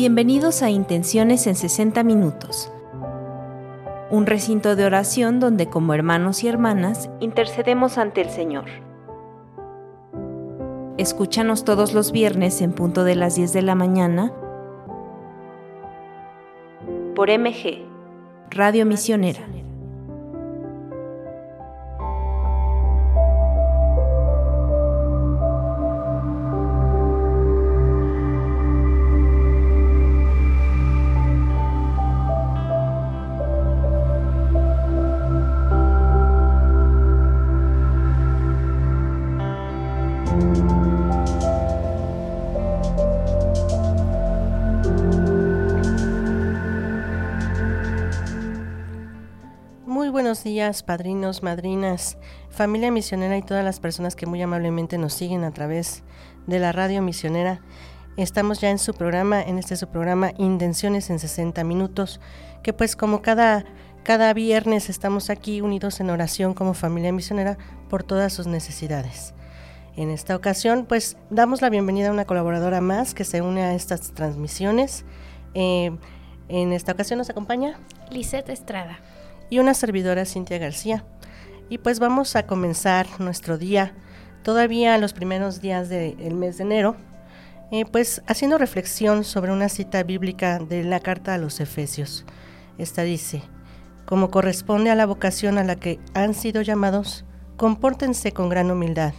[0.00, 2.72] Bienvenidos a Intenciones en 60 Minutos,
[4.10, 8.64] un recinto de oración donde como hermanos y hermanas intercedemos ante el Señor.
[10.96, 14.32] Escúchanos todos los viernes en punto de las 10 de la mañana
[17.14, 17.84] por MG,
[18.48, 19.46] Radio Misionera.
[50.84, 52.18] Padrinos, madrinas,
[52.50, 56.02] familia misionera y todas las personas que muy amablemente nos siguen a través
[56.46, 57.62] de la radio misionera.
[58.18, 62.20] Estamos ya en su programa, en este su programa Intenciones en 60 minutos,
[62.62, 63.64] que pues como cada,
[64.02, 67.56] cada viernes estamos aquí unidos en oración como familia misionera
[67.88, 69.32] por todas sus necesidades.
[69.96, 73.74] En esta ocasión pues damos la bienvenida a una colaboradora más que se une a
[73.74, 75.06] estas transmisiones.
[75.54, 75.90] Eh,
[76.48, 77.78] en esta ocasión nos acompaña
[78.10, 78.98] Lisette Estrada
[79.50, 81.04] y una servidora Cintia García.
[81.68, 83.94] Y pues vamos a comenzar nuestro día,
[84.42, 86.96] todavía los primeros días del mes de enero,
[87.72, 92.24] eh, pues haciendo reflexión sobre una cita bíblica de la carta a los Efesios.
[92.78, 93.42] Esta dice,
[94.06, 97.24] como corresponde a la vocación a la que han sido llamados,
[97.56, 99.12] compórtense con gran humildad,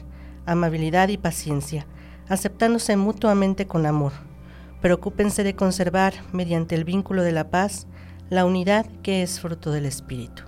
[0.46, 1.86] amabilidad y paciencia,
[2.28, 4.12] aceptándose mutuamente con amor.
[4.82, 7.88] Preocúpense de conservar, mediante el vínculo de la paz,
[8.32, 10.44] la unidad que es fruto del Espíritu.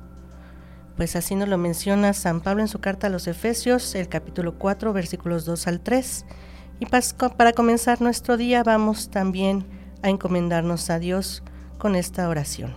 [0.95, 4.58] Pues así nos lo menciona San Pablo en su carta a los Efesios, el capítulo
[4.58, 6.25] 4, versículos 2 al 3.
[6.80, 9.66] Y para comenzar nuestro día vamos también
[10.02, 11.44] a encomendarnos a Dios
[11.78, 12.74] con esta oración.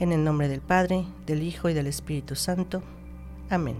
[0.00, 2.82] En el nombre del Padre, del Hijo y del Espíritu Santo.
[3.50, 3.76] Amén.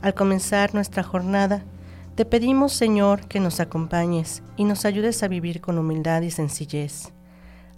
[0.00, 1.64] Al comenzar nuestra jornada,
[2.14, 7.12] te pedimos, Señor, que nos acompañes y nos ayudes a vivir con humildad y sencillez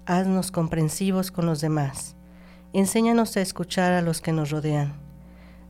[0.07, 2.17] haznos comprensivos con los demás.
[2.73, 4.95] Enséñanos a escuchar a los que nos rodean.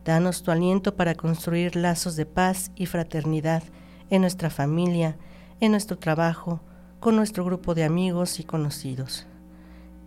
[0.05, 3.63] Danos tu aliento para construir lazos de paz y fraternidad
[4.11, 5.17] en nuestra familia,
[5.61, 6.61] en nuestro trabajo,
[7.01, 9.27] con nuestro grupo de amigos y conocidos.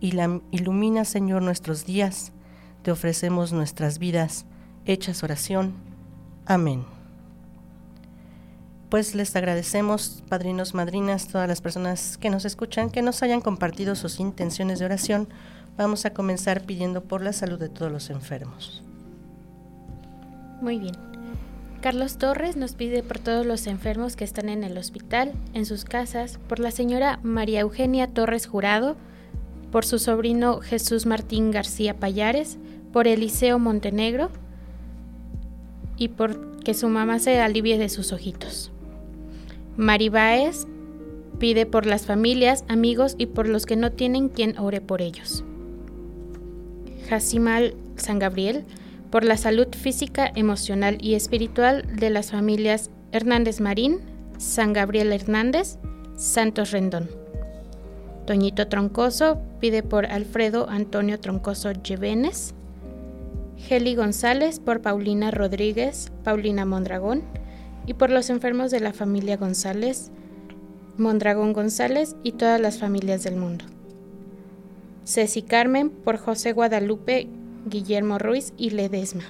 [0.00, 2.32] ilumina, Señor, nuestros días.
[2.82, 4.46] Te ofrecemos nuestras vidas,
[4.84, 5.74] hechas oración.
[6.46, 6.97] Amén
[8.88, 13.94] pues les agradecemos, padrinos, madrinas, todas las personas que nos escuchan, que nos hayan compartido
[13.94, 15.28] sus intenciones de oración.
[15.76, 18.82] Vamos a comenzar pidiendo por la salud de todos los enfermos.
[20.60, 20.94] Muy bien.
[21.80, 25.84] Carlos Torres nos pide por todos los enfermos que están en el hospital, en sus
[25.84, 28.96] casas, por la señora María Eugenia Torres Jurado,
[29.70, 32.58] por su sobrino Jesús Martín García Payares,
[32.92, 34.30] por Eliseo Montenegro
[35.96, 38.72] y por que su mamá se alivie de sus ojitos.
[39.78, 40.66] Maribáez
[41.38, 45.44] pide por las familias, amigos y por los que no tienen quien ore por ellos.
[47.08, 48.64] Jasimal San Gabriel
[49.12, 54.00] por la salud física, emocional y espiritual de las familias Hernández Marín,
[54.36, 55.78] San Gabriel Hernández,
[56.16, 57.08] Santos Rendón.
[58.26, 62.52] Toñito Troncoso pide por Alfredo Antonio Troncoso Llevenes.
[63.56, 67.22] Geli González por Paulina Rodríguez, Paulina Mondragón
[67.88, 70.10] y por los enfermos de la familia González,
[70.98, 73.64] Mondragón González y todas las familias del mundo.
[75.06, 77.28] Ceci Carmen por José Guadalupe,
[77.64, 79.24] Guillermo Ruiz y Ledesma.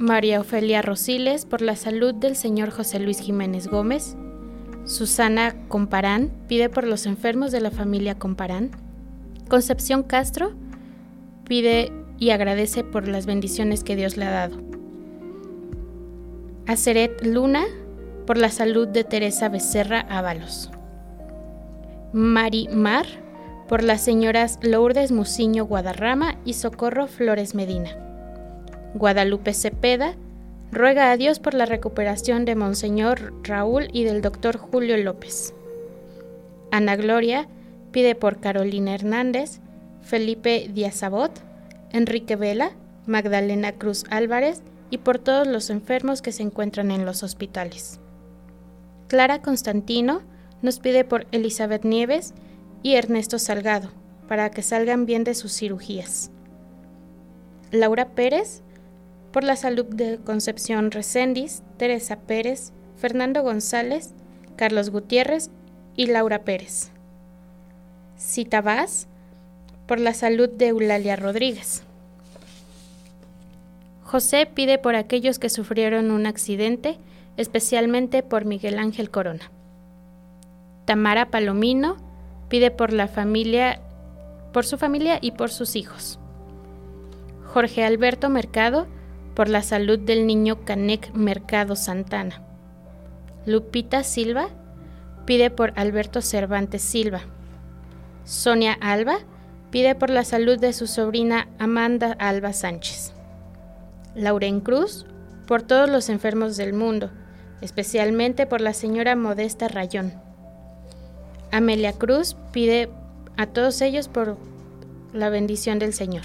[0.00, 4.16] María Ofelia Rosiles por la salud del señor José Luis Jiménez Gómez.
[4.84, 8.72] Susana Comparán pide por los enfermos de la familia Comparán.
[9.48, 10.54] Concepción Castro
[11.46, 14.65] pide y agradece por las bendiciones que Dios le ha dado
[16.66, 17.64] a Seret Luna
[18.26, 20.70] por la salud de Teresa Becerra Ábalos.
[22.12, 23.06] Mari Mar
[23.68, 27.90] por las señoras Lourdes Muciño Guadarrama y Socorro Flores Medina.
[28.94, 30.14] Guadalupe Cepeda
[30.72, 35.54] ruega a Dios por la recuperación de Monseñor Raúl y del doctor Julio López.
[36.72, 37.48] Ana Gloria
[37.92, 39.60] pide por Carolina Hernández,
[40.02, 41.30] Felipe Díaz Abot,
[41.92, 42.72] Enrique Vela,
[43.06, 48.00] Magdalena Cruz Álvarez y por todos los enfermos que se encuentran en los hospitales.
[49.08, 50.22] Clara Constantino
[50.62, 52.34] nos pide por Elizabeth Nieves
[52.82, 53.90] y Ernesto Salgado,
[54.28, 56.30] para que salgan bien de sus cirugías.
[57.70, 58.62] Laura Pérez,
[59.32, 64.14] por la salud de Concepción Recendis, Teresa Pérez, Fernando González,
[64.56, 65.50] Carlos Gutiérrez
[65.94, 66.90] y Laura Pérez.
[68.18, 69.08] Citabás,
[69.86, 71.85] por la salud de Eulalia Rodríguez.
[74.06, 76.96] José pide por aquellos que sufrieron un accidente,
[77.36, 79.50] especialmente por Miguel Ángel Corona.
[80.84, 81.96] Tamara Palomino
[82.48, 83.80] pide por la familia,
[84.52, 86.20] por su familia y por sus hijos.
[87.46, 88.86] Jorge Alberto Mercado
[89.34, 92.42] por la salud del niño Canec Mercado Santana.
[93.44, 94.50] Lupita Silva
[95.24, 97.22] pide por Alberto Cervantes Silva.
[98.22, 99.18] Sonia Alba
[99.72, 103.15] pide por la salud de su sobrina Amanda Alba Sánchez.
[104.16, 105.04] Lauren Cruz
[105.46, 107.10] por todos los enfermos del mundo,
[107.60, 110.14] especialmente por la señora Modesta Rayón.
[111.52, 112.88] Amelia Cruz pide
[113.36, 114.38] a todos ellos por
[115.12, 116.24] la bendición del Señor.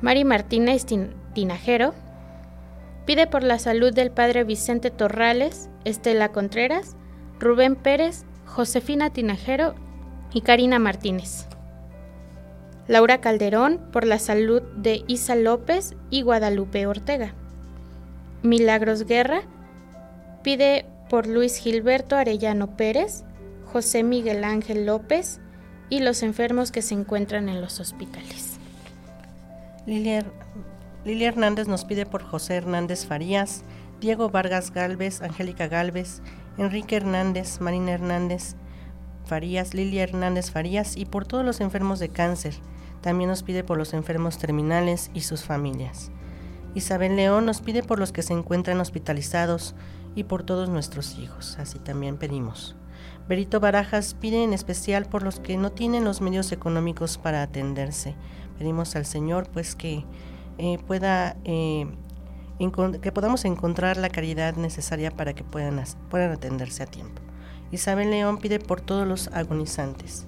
[0.00, 0.86] Mari Martínez
[1.34, 1.94] Tinajero
[3.04, 6.96] pide por la salud del padre Vicente Torrales, Estela Contreras,
[7.38, 9.74] Rubén Pérez, Josefina Tinajero
[10.32, 11.46] y Karina Martínez.
[12.86, 17.32] Laura Calderón por la salud de Isa López y Guadalupe Ortega.
[18.42, 19.42] Milagros Guerra
[20.42, 23.24] pide por Luis Gilberto Arellano Pérez,
[23.72, 25.40] José Miguel Ángel López
[25.88, 28.58] y los enfermos que se encuentran en los hospitales.
[29.86, 30.24] Lilia,
[31.04, 33.64] Hernández nos pide por José Hernández Farías,
[34.00, 36.20] Diego Vargas Galvez, Angélica Galvez,
[36.58, 38.56] Enrique Hernández, Marina Hernández
[39.24, 42.54] Farías, Lilia Hernández Farías y por todos los enfermos de cáncer.
[43.04, 46.10] También nos pide por los enfermos terminales y sus familias.
[46.74, 49.74] Isabel León nos pide por los que se encuentran hospitalizados
[50.14, 51.58] y por todos nuestros hijos.
[51.58, 52.76] Así también pedimos.
[53.28, 58.14] Berito Barajas pide en especial por los que no tienen los medios económicos para atenderse.
[58.56, 60.06] Pedimos al Señor pues que
[60.56, 61.86] eh, pueda eh,
[63.02, 65.78] que podamos encontrar la caridad necesaria para que puedan,
[66.08, 67.20] puedan atenderse a tiempo.
[67.70, 70.26] Isabel León pide por todos los agonizantes.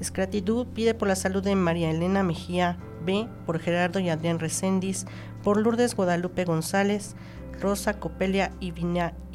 [0.00, 5.06] Escratitud pide por la salud de María Elena Mejía B, por Gerardo y Adrián Recendis,
[5.42, 7.14] por Lourdes Guadalupe González,
[7.60, 8.72] Rosa Copelia y,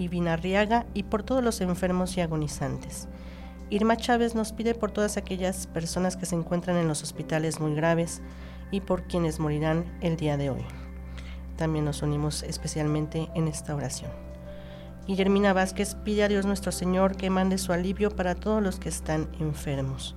[0.07, 3.07] Vinarriaga y por todos los enfermos y agonizantes.
[3.69, 7.75] Irma Chávez nos pide por todas aquellas personas que se encuentran en los hospitales muy
[7.75, 8.21] graves
[8.71, 10.65] y por quienes morirán el día de hoy.
[11.57, 14.11] También nos unimos especialmente en esta oración.
[15.07, 18.89] Guillermina Vázquez pide a Dios nuestro Señor que mande su alivio para todos los que
[18.89, 20.15] están enfermos.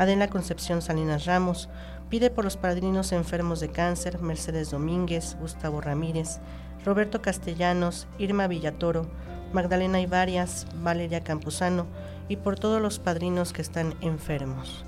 [0.00, 1.68] Adela Concepción Salinas Ramos
[2.08, 6.38] pide por los padrinos enfermos de cáncer, Mercedes Domínguez, Gustavo Ramírez,
[6.86, 9.10] Roberto Castellanos, Irma Villatoro,
[9.52, 11.86] Magdalena Ibarias, Valeria Campuzano
[12.30, 14.86] y por todos los padrinos que están enfermos.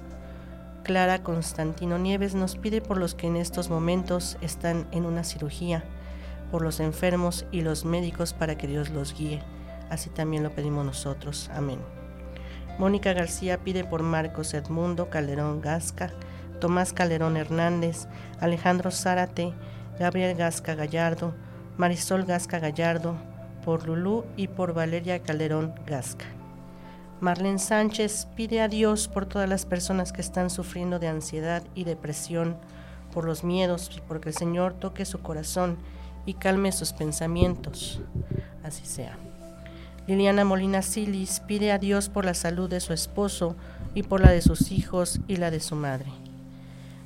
[0.83, 5.85] Clara Constantino Nieves nos pide por los que en estos momentos están en una cirugía,
[6.51, 9.43] por los enfermos y los médicos para que Dios los guíe.
[9.91, 11.51] Así también lo pedimos nosotros.
[11.53, 12.02] Amén.
[12.79, 16.11] Mónica García pide por Marcos Edmundo Calderón Gasca,
[16.61, 18.07] Tomás Calderón Hernández,
[18.41, 19.53] Alejandro Zárate,
[19.99, 21.35] Gabriel Gasca Gallardo,
[21.77, 23.17] Marisol Gasca Gallardo,
[23.65, 26.25] por Lulú y por Valeria Calderón Gasca.
[27.21, 31.85] Marlene Sánchez pide a Dios por todas las personas que están sufriendo de ansiedad y
[31.85, 32.57] depresión,
[33.13, 35.77] por los miedos y porque el Señor toque su corazón
[36.27, 38.01] y calme sus pensamientos.
[38.65, 39.17] Así sea.
[40.09, 43.55] Liliana Molina Silis pide a Dios por la salud de su esposo
[43.95, 46.11] y por la de sus hijos y la de su madre.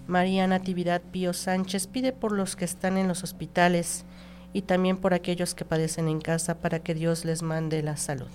[0.06, 4.06] María Natividad Pío Sánchez pide por los que están en los hospitales
[4.54, 8.30] y también por aquellos que padecen en casa para que Dios les mande la salud.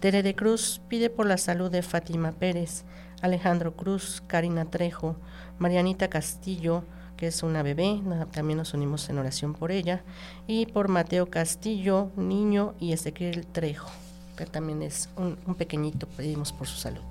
[0.00, 2.84] Tere de Cruz pide por la salud de Fátima Pérez,
[3.22, 5.16] Alejandro Cruz, Karina Trejo,
[5.58, 6.84] Marianita Castillo,
[7.24, 8.00] es una bebé,
[8.32, 10.02] también nos unimos en oración por ella,
[10.46, 13.90] y por Mateo Castillo, niño, y Ezequiel Trejo,
[14.36, 17.02] que también es un, un pequeñito, pedimos por su salud.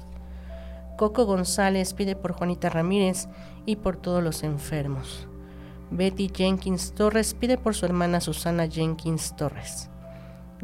[0.98, 3.27] Coco González pide por Juanita Ramírez
[3.65, 5.27] y por todos los enfermos.
[5.89, 9.89] Betty Jenkins Torres pide por su hermana Susana Jenkins Torres.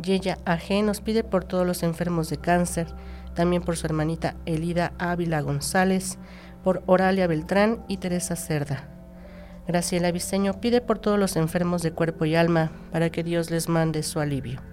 [0.02, 2.88] Yeya AG nos pide por todos los enfermos de cáncer,
[3.36, 6.18] también por su hermanita Elida Ávila González,
[6.64, 8.99] por Oralia Beltrán y Teresa Cerda.
[9.70, 13.70] Graciela Viseño pide por todos los enfermos de cuerpo y alma para que Dios les
[13.70, 14.64] mande su alivio.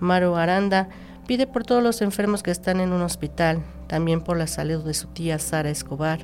[0.00, 0.88] Maro Aranda
[1.28, 4.94] pide por todos los enfermos que están en un hospital, también por la salud de
[4.94, 6.18] su tía Sara Escobar,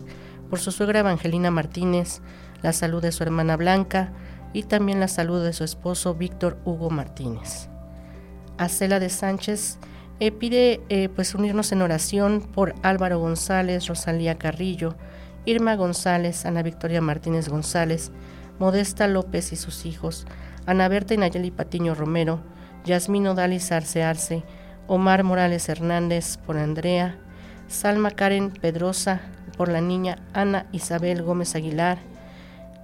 [0.50, 2.22] por su suegra Evangelina Martínez,
[2.60, 4.12] la salud de su hermana Blanca
[4.52, 7.68] y también la salud de su esposo Víctor Hugo Martínez.
[8.58, 9.78] Acela de Sánchez
[10.18, 14.96] eh, pide eh, pues unirnos en oración por Álvaro González, Rosalía Carrillo,
[15.44, 18.12] Irma González, Ana Victoria Martínez González,
[18.58, 20.26] Modesta López y sus hijos,
[20.66, 22.40] Ana Berta y Nayeli Patiño Romero,
[22.84, 24.44] Yasmino Dalis Arce Arce,
[24.86, 27.18] Omar Morales Hernández por Andrea,
[27.68, 29.20] Salma Karen Pedrosa
[29.56, 31.98] por la niña Ana Isabel Gómez Aguilar,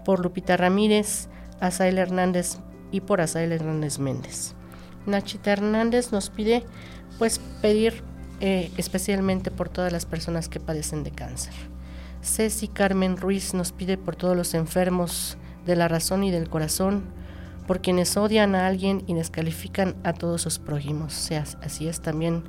[0.05, 1.29] por Lupita Ramírez,
[1.61, 2.59] Asael Hernández
[2.91, 4.55] y por Asael Hernández Méndez.
[5.07, 6.65] Nachita Hernández nos pide
[7.19, 8.03] pues pedir
[8.41, 11.53] eh, especialmente por todas las personas que padecen de cáncer.
[12.29, 17.05] Ceci Carmen Ruiz nos pide por todos los enfermos de la razón y del corazón,
[17.67, 21.15] por quienes odian a alguien y descalifican a todos sus prójimos.
[21.15, 22.45] Sea, así es también,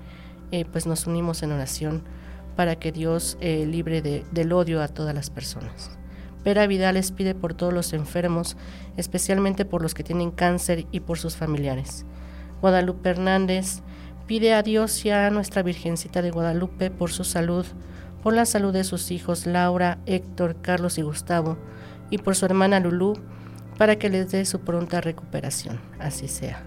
[0.52, 2.04] eh, pues nos unimos en oración
[2.56, 5.92] para que Dios eh, libre del odio a todas las personas.
[6.44, 8.58] Vera Vidal les pide por todos los enfermos,
[8.98, 12.06] especialmente por los que tienen cáncer y por sus familiares.
[12.62, 13.82] Guadalupe Hernández
[14.28, 17.66] pide a Dios y a nuestra Virgencita de Guadalupe por su salud,
[18.24, 21.58] por la salud de sus hijos Laura, Héctor, Carlos y Gustavo,
[22.10, 23.14] y por su hermana Lulú,
[23.78, 25.80] para que les dé su pronta recuperación.
[26.00, 26.64] Así sea.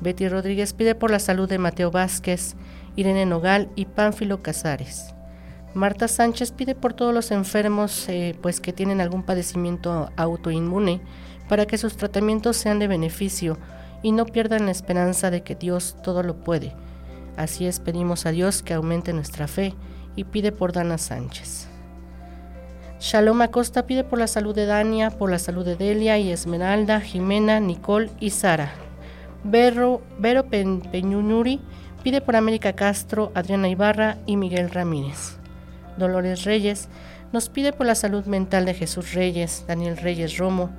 [0.00, 2.56] Betty Rodríguez pide por la salud de Mateo Vázquez,
[2.96, 5.14] Irene Nogal y Pánfilo Casares.
[5.74, 11.02] Marta Sánchez pide por todos los enfermos eh, pues que tienen algún padecimiento autoinmune
[11.48, 13.58] para que sus tratamientos sean de beneficio
[14.02, 16.74] y no pierdan la esperanza de que Dios todo lo puede.
[17.36, 19.74] Así es, pedimos a Dios que aumente nuestra fe
[20.16, 21.68] y pide por Dana Sánchez.
[22.98, 27.00] Shalom Acosta pide por la salud de Dania, por la salud de Delia y Esmeralda,
[27.00, 28.72] Jimena, Nicole y Sara.
[29.44, 31.60] Vero, Vero Peñunuri
[32.02, 35.36] pide por América Castro, Adriana Ibarra y Miguel Ramírez.
[35.98, 36.88] Dolores Reyes,
[37.32, 40.70] nos pide por la salud mental de Jesús Reyes, Daniel Reyes Romo,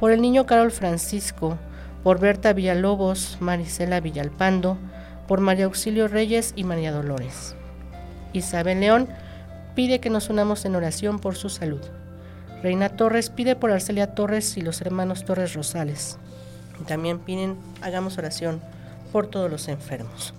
[0.00, 1.58] por el niño Carol Francisco,
[2.02, 4.78] por Berta Villalobos, Marisela Villalpando,
[5.26, 7.56] por María Auxilio Reyes y María Dolores.
[8.38, 9.08] Isabel León
[9.74, 11.82] pide que nos unamos en oración por su salud.
[12.62, 16.18] Reina Torres pide por Arcelia Torres y los hermanos Torres Rosales.
[16.86, 18.60] También piden, hagamos oración
[19.12, 20.34] por todos los enfermos.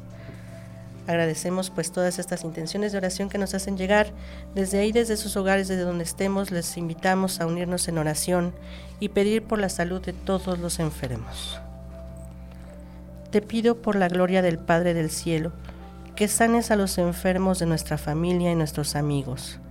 [1.08, 4.08] Agradecemos pues todas estas intenciones de oración que nos hacen llegar.
[4.54, 8.54] Desde ahí, desde sus hogares, desde donde estemos, les invitamos a unirnos en oración
[9.00, 11.60] y pedir por la salud de todos los enfermos.
[13.32, 15.54] Te pido por la gloria del Padre del Cielo,
[16.18, 19.62] que sanes a los enfermos de nuestra familia y nuestros amigos.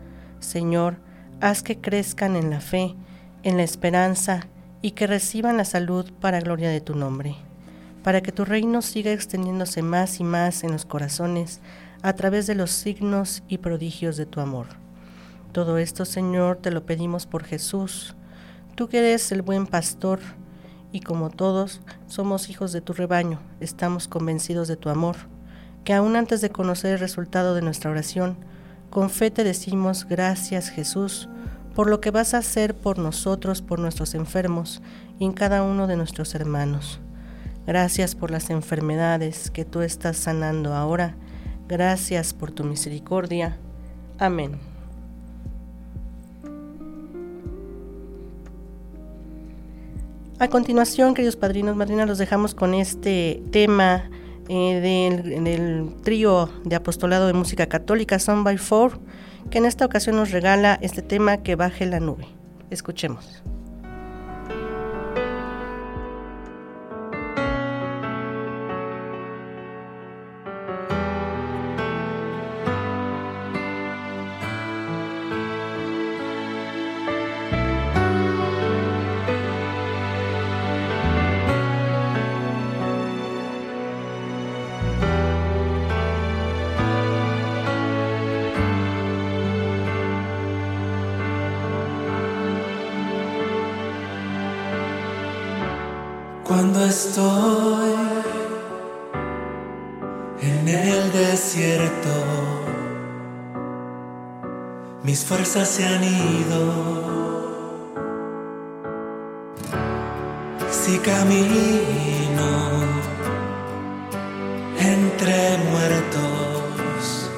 [0.41, 0.97] Señor,
[1.43, 2.95] haz que crezcan en la fe,
[3.43, 4.49] en la esperanza
[4.81, 7.37] y que reciban la salud para gloria de tu nombre
[8.07, 11.61] para que tu reino siga extendiéndose más y más en los corazones
[12.03, 14.69] a través de los signos y prodigios de tu amor.
[15.50, 18.15] Todo esto, Señor, te lo pedimos por Jesús,
[18.76, 20.21] tú que eres el buen pastor,
[20.93, 25.17] y como todos somos hijos de tu rebaño, estamos convencidos de tu amor,
[25.87, 28.37] que aún antes de conocer el resultado de nuestra oración,
[28.90, 31.28] con fe te decimos gracias Jesús
[31.76, 34.83] por lo que vas a hacer por nosotros, por nuestros enfermos
[35.21, 36.99] y en cada uno de nuestros hermanos.
[37.69, 41.14] Gracias por las enfermedades que tú estás sanando ahora.
[41.69, 43.57] Gracias por tu misericordia.
[44.19, 44.59] Amén.
[50.40, 54.11] A continuación, queridos padrinos, madrinas, los dejamos con este tema
[54.49, 59.00] eh, del, trío de apostolado de música católica Son by Four,
[59.50, 62.26] que en esta ocasión nos regala este tema que baje la nube.
[62.71, 63.43] Escuchemos.
[105.47, 106.61] Fuerzas se han ido.
[110.71, 112.49] Si camino
[114.79, 117.31] entre muertos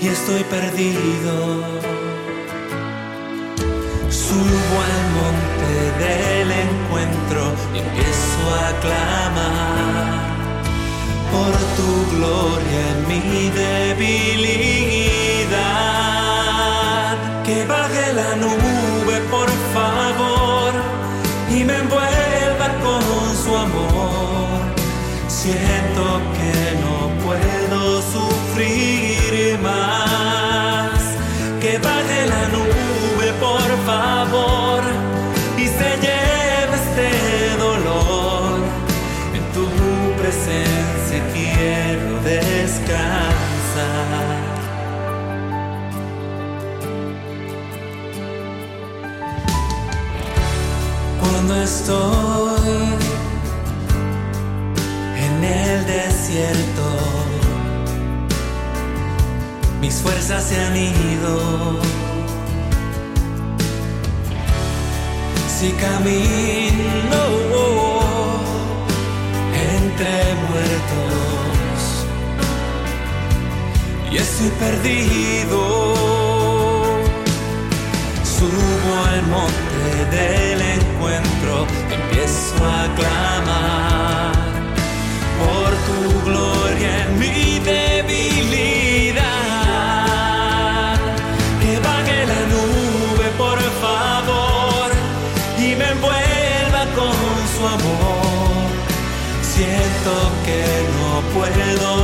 [0.00, 1.34] y estoy perdido
[4.10, 5.74] Subo al monte
[6.04, 7.42] del encuentro
[7.74, 10.30] y empiezo a clamar
[11.32, 14.79] por tu gloria en mi debilidad.
[25.42, 26.54] Siento que
[26.84, 31.00] no puedo sufrir más.
[31.62, 34.82] Que baje la nube, por favor,
[35.56, 38.58] y se lleve este dolor.
[39.32, 39.66] En tu
[40.20, 43.00] presencia quiero descansar.
[51.18, 52.49] Cuando estoy
[56.30, 56.82] desierto.
[59.80, 61.78] Mis fuerzas se han ido.
[65.48, 67.22] Si camino
[69.76, 71.82] entre muertos
[74.10, 75.60] y estoy perdido,
[78.24, 84.29] subo al monte del encuentro, empiezo a clamar
[85.40, 89.20] por tu gloria en mi debilidad.
[91.62, 94.88] Que baje la nube, por favor,
[95.58, 97.14] y me envuelva con
[97.54, 98.68] su amor.
[99.42, 100.12] Siento
[100.46, 100.62] que
[100.96, 101.99] no puedo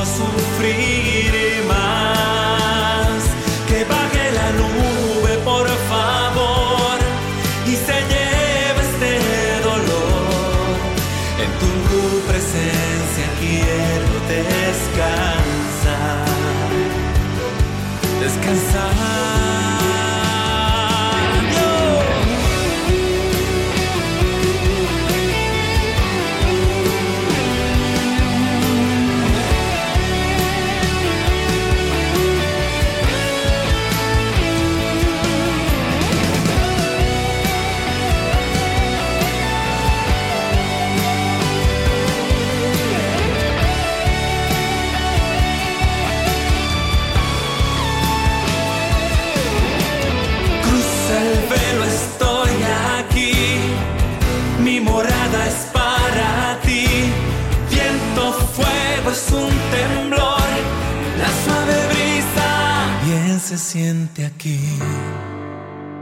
[63.47, 64.59] se siente aquí.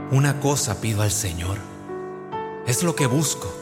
[0.09, 1.59] Una cosa pido al Señor,
[2.65, 3.53] es lo que busco,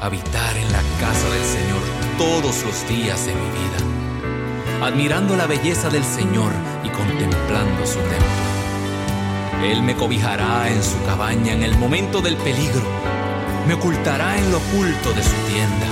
[0.00, 1.80] habitar en la casa del Señor
[2.18, 6.50] todos los días de mi vida, admirando la belleza del Señor
[6.82, 9.62] y contemplando su templo.
[9.62, 12.82] Él me cobijará en su cabaña en el momento del peligro,
[13.68, 15.86] me ocultará en lo oculto de su tienda,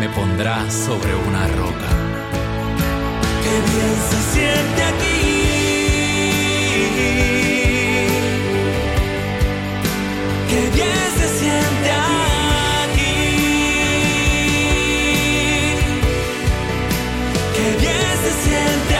[0.00, 1.90] me pondrá sobre una roca.
[3.44, 5.05] Qué bien se siente aquí.
[17.56, 18.95] Qué bien se siente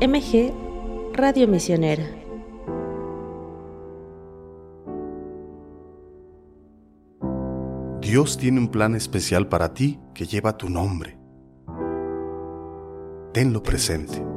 [0.00, 0.52] MG
[1.12, 2.04] Radio Misionera.
[8.00, 11.18] Dios tiene un plan especial para ti que lleva tu nombre.
[13.32, 14.33] Tenlo presente.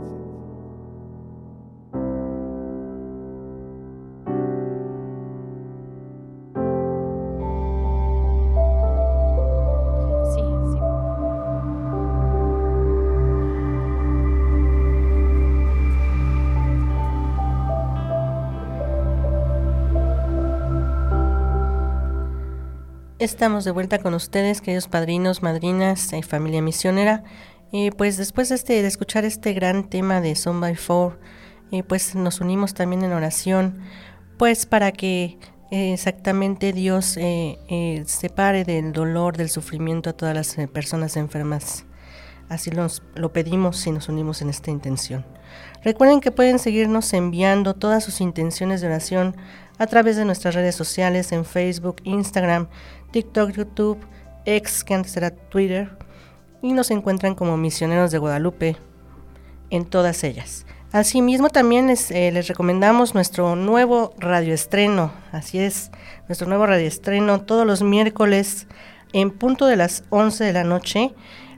[23.27, 27.25] Estamos de vuelta con ustedes, queridos padrinos, madrinas y familia misionera.
[27.73, 31.19] Y pues después de, este, de escuchar este gran tema de Son by Four,
[31.89, 33.79] pues nos unimos también en oración,
[34.37, 35.37] pues para que
[35.71, 41.83] eh, exactamente Dios eh, eh, separe del dolor, del sufrimiento a todas las personas enfermas.
[42.47, 45.25] Así lo pedimos y nos unimos en esta intención.
[45.83, 49.35] Recuerden que pueden seguirnos enviando todas sus intenciones de oración
[49.77, 52.67] a través de nuestras redes sociales en Facebook, Instagram,
[53.11, 53.99] TikTok, YouTube,
[54.45, 55.89] X, que antes era Twitter,
[56.61, 58.77] y nos encuentran como misioneros de Guadalupe
[59.69, 60.65] en todas ellas.
[60.91, 65.11] Asimismo, también les, eh, recomendamos nuestro nuevo radioestreno.
[65.31, 65.91] Así es,
[66.27, 68.67] nuestro nuevo radioestreno todos los miércoles
[69.11, 71.13] en punto de las 11 de la noche.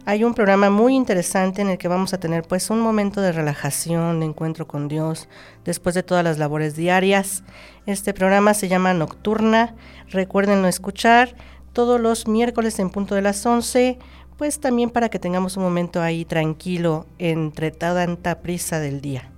[0.10, 3.32] Hay un programa muy interesante en el que vamos a tener pues un momento de
[3.32, 5.30] relajación, de encuentro con Dios,
[5.64, 7.44] después de todas las labores diarias.
[7.86, 9.76] Este programa se llama Nocturna.
[10.08, 11.36] Recuérdenlo escuchar
[11.74, 14.00] todos los miércoles en punto de las 11
[14.36, 19.30] pues también para que tengamos un momento ahí tranquilo entre tanta prisa del día.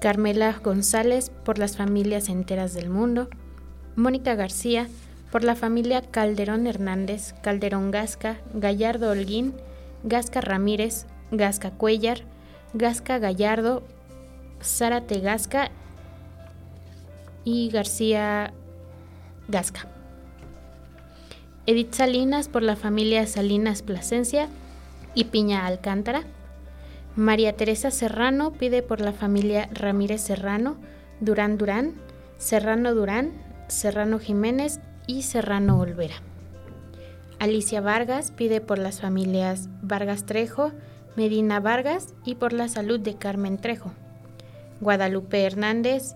[0.00, 3.28] Carmela González por las familias enteras del mundo.
[3.96, 4.86] Mónica García
[5.32, 9.52] por la familia Calderón Hernández, Calderón Gasca, Gallardo Holguín,
[10.04, 12.20] Gasca Ramírez, Gasca Cuellar,
[12.72, 13.82] Gasca Gallardo,
[14.62, 15.72] Zárate Gasca
[17.42, 18.54] y García
[21.66, 24.48] Edith Salinas por la familia Salinas Plasencia
[25.14, 26.22] y Piña Alcántara.
[27.16, 30.76] María Teresa Serrano pide por la familia Ramírez Serrano,
[31.20, 31.94] Durán Durán,
[32.38, 33.32] Serrano Durán,
[33.68, 36.16] Serrano Jiménez y Serrano Olvera.
[37.38, 40.72] Alicia Vargas pide por las familias Vargas Trejo,
[41.14, 43.92] Medina Vargas y por la salud de Carmen Trejo.
[44.80, 46.14] Guadalupe Hernández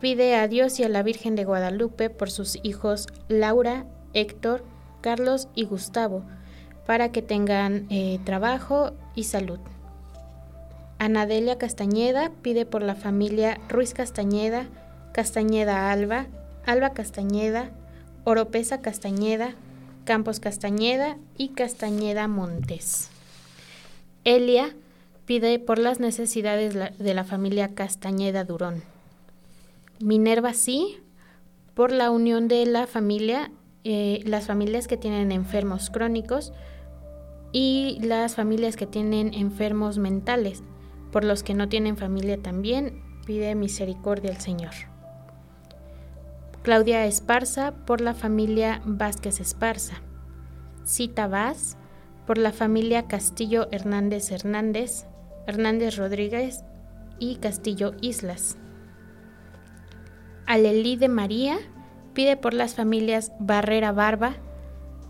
[0.00, 4.64] pide a Dios y a la Virgen de Guadalupe por sus hijos Laura, Héctor,
[5.00, 6.24] Carlos y Gustavo,
[6.86, 9.58] para que tengan eh, trabajo y salud.
[10.98, 14.66] Anadelia Castañeda pide por la familia Ruiz Castañeda,
[15.12, 16.26] Castañeda Alba,
[16.64, 17.70] Alba Castañeda,
[18.24, 19.54] Oropesa Castañeda,
[20.04, 23.10] Campos Castañeda y Castañeda Montes.
[24.24, 24.74] Elia
[25.26, 28.95] pide por las necesidades de la familia Castañeda Durón.
[30.00, 30.98] Minerva sí,
[31.74, 33.50] por la unión de la familia,
[33.84, 36.52] eh, las familias que tienen enfermos crónicos
[37.52, 40.62] y las familias que tienen enfermos mentales.
[41.12, 44.72] Por los que no tienen familia también, pide misericordia al Señor.
[46.62, 50.02] Claudia Esparza por la familia Vázquez Esparza.
[50.84, 51.76] Cita Vaz
[52.26, 55.06] por la familia Castillo Hernández Hernández,
[55.46, 56.64] Hernández Rodríguez
[57.18, 58.58] y Castillo Islas.
[60.46, 61.58] Alelí de María
[62.14, 64.36] pide por las familias Barrera Barba,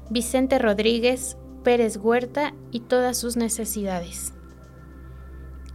[0.08, 4.32] Vicente Rodríguez, Pérez Huerta y todas sus necesidades.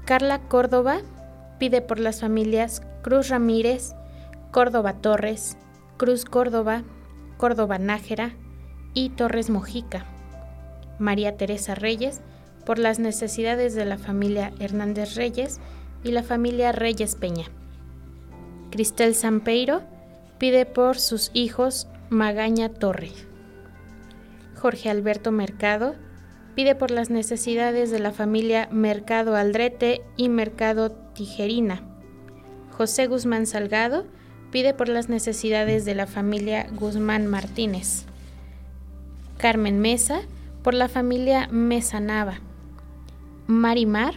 [0.06, 1.02] Carla Córdoba
[1.60, 3.94] pide por las familias Cruz Ramírez,
[4.52, 5.58] Córdoba Torres,
[5.98, 6.82] Cruz Córdoba,
[7.38, 8.34] Córdoba Nájera
[8.96, 10.06] y Torres Mojica.
[10.98, 12.22] María Teresa Reyes
[12.66, 15.60] por las necesidades de la familia Hernández Reyes
[16.04, 17.46] y la familia Reyes Peña.
[18.72, 19.82] Cristel Sampeiro
[20.40, 23.12] pide por sus hijos Magaña Torre.
[24.56, 25.96] Jorge Alberto Mercado
[26.56, 31.84] pide por las necesidades de la familia Mercado Aldrete y Mercado Tijerina.
[32.72, 34.06] José Guzmán Salgado
[34.52, 38.06] pide por las necesidades de la familia Guzmán Martínez.
[39.38, 40.22] Carmen Mesa,
[40.64, 42.40] por la familia Mesa Nava.
[43.48, 44.14] Marimar,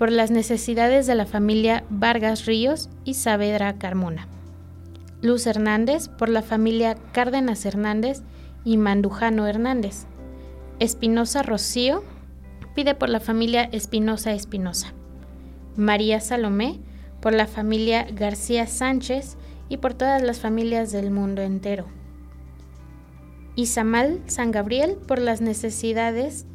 [0.00, 4.28] por las necesidades de la familia Vargas Ríos y Saavedra Carmona.
[5.20, 8.22] Luz Hernández, por la familia Cárdenas Hernández
[8.64, 10.06] y Mandujano Hernández.
[10.78, 12.02] Espinosa Rocío,
[12.74, 14.94] pide por la familia Espinosa Espinosa.
[15.76, 16.80] María Salomé,
[17.20, 19.36] por la familia García Sánchez
[19.68, 21.84] y por todas las familias del mundo entero.
[23.54, 26.46] Isamal San Gabriel por las necesidades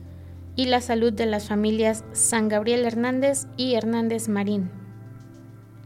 [0.56, 4.70] y la salud de las familias San Gabriel Hernández y Hernández Marín.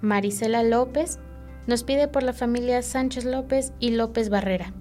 [0.01, 1.19] Marisela López
[1.67, 4.73] nos pide por la familia Sánchez López y López Barrera.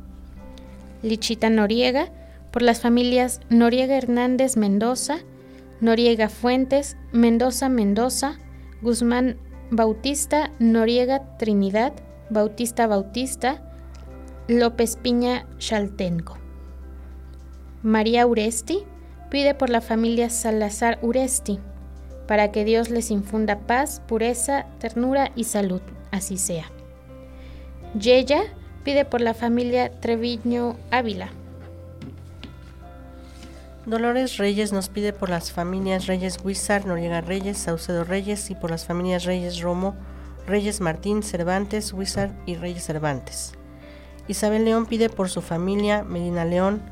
[1.02, 2.10] Lichita Noriega
[2.50, 5.18] por las familias Noriega Hernández Mendoza,
[5.80, 8.38] Noriega Fuentes, Mendoza Mendoza,
[8.82, 9.36] Guzmán
[9.70, 11.92] Bautista, Noriega Trinidad,
[12.30, 13.62] Bautista Bautista,
[14.48, 16.38] López Piña Chaltenco.
[17.82, 18.84] María Uresti
[19.30, 21.58] pide por la familia Salazar Uresti,
[22.26, 26.70] para que Dios les infunda paz, pureza, ternura y salud, así sea.
[27.98, 28.42] Yeya
[28.84, 31.30] pide por la familia Treviño Ávila.
[33.86, 38.70] Dolores Reyes nos pide por las familias Reyes Huizar, Noriega Reyes, Saucedo Reyes y por
[38.70, 39.94] las familias Reyes Romo,
[40.46, 43.54] Reyes Martín, Cervantes, Huizar y Reyes Cervantes.
[44.28, 46.82] Isabel León pide por su familia Medina León,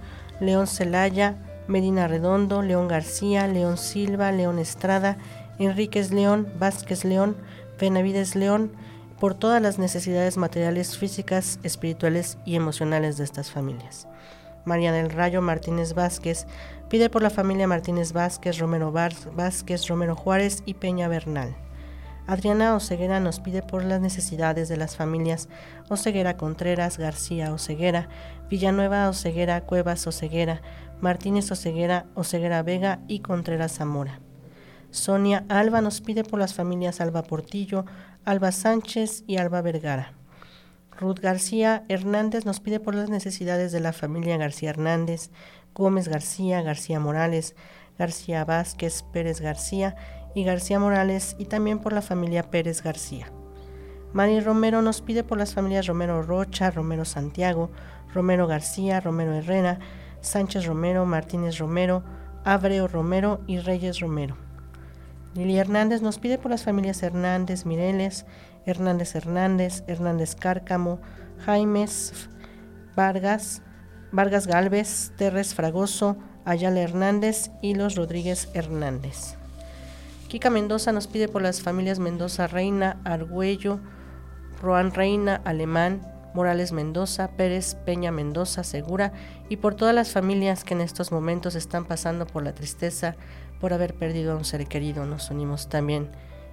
[0.40, 1.36] León Celaya,
[1.68, 5.18] Medina Redondo, León García, León Silva, León Estrada,
[5.58, 7.36] Enríquez León, Vázquez León,
[7.78, 8.72] Benavides León,
[9.18, 14.06] por todas las necesidades materiales, físicas, espirituales y emocionales de estas familias.
[14.64, 16.46] María del Rayo Martínez Vázquez
[16.88, 21.56] pide por la familia Martínez Vázquez, Romero Vázquez, Romero Juárez y Peña Bernal.
[22.26, 25.48] Adriana Oceguera nos pide por las necesidades de las familias
[25.88, 28.08] Oceguera Contreras, García Oceguera,
[28.50, 30.60] Villanueva Oceguera, Cuevas Oceguera,
[31.00, 34.20] Martínez Oceguera, Oceguera Vega y Contreras Zamora.
[34.90, 37.84] Sonia Alba nos pide por las familias Alba Portillo,
[38.24, 40.12] Alba Sánchez y Alba Vergara.
[40.98, 45.30] Ruth García Hernández nos pide por las necesidades de la familia García Hernández,
[45.74, 47.54] Gómez García, García Morales,
[47.98, 49.96] García Vázquez, Pérez García
[50.34, 53.30] y García Morales y también por la familia Pérez García.
[54.14, 57.70] Mari Romero nos pide por las familias Romero Rocha, Romero Santiago,
[58.14, 59.78] Romero García, Romero Herrera,
[60.20, 62.02] Sánchez Romero, Martínez Romero,
[62.44, 64.36] Abreu Romero y Reyes Romero.
[65.34, 68.24] Lili Hernández nos pide por las familias Hernández Mireles,
[68.64, 70.98] Hernández Hernández, Hernández Cárcamo,
[71.44, 72.28] Jaimes
[72.96, 73.62] Vargas,
[74.12, 79.34] Vargas Galvez, Terres Fragoso, Ayala Hernández y los Rodríguez Hernández.
[80.28, 83.80] Kika Mendoza nos pide por las familias Mendoza Reina, Argüello,
[84.62, 86.00] Roan Reina, Alemán,
[86.36, 89.14] Morales Mendoza, Pérez, Peña Mendoza, Segura
[89.48, 93.16] y por todas las familias que en estos momentos están pasando por la tristeza
[93.58, 95.06] por haber perdido a un ser querido.
[95.06, 96.10] Nos unimos también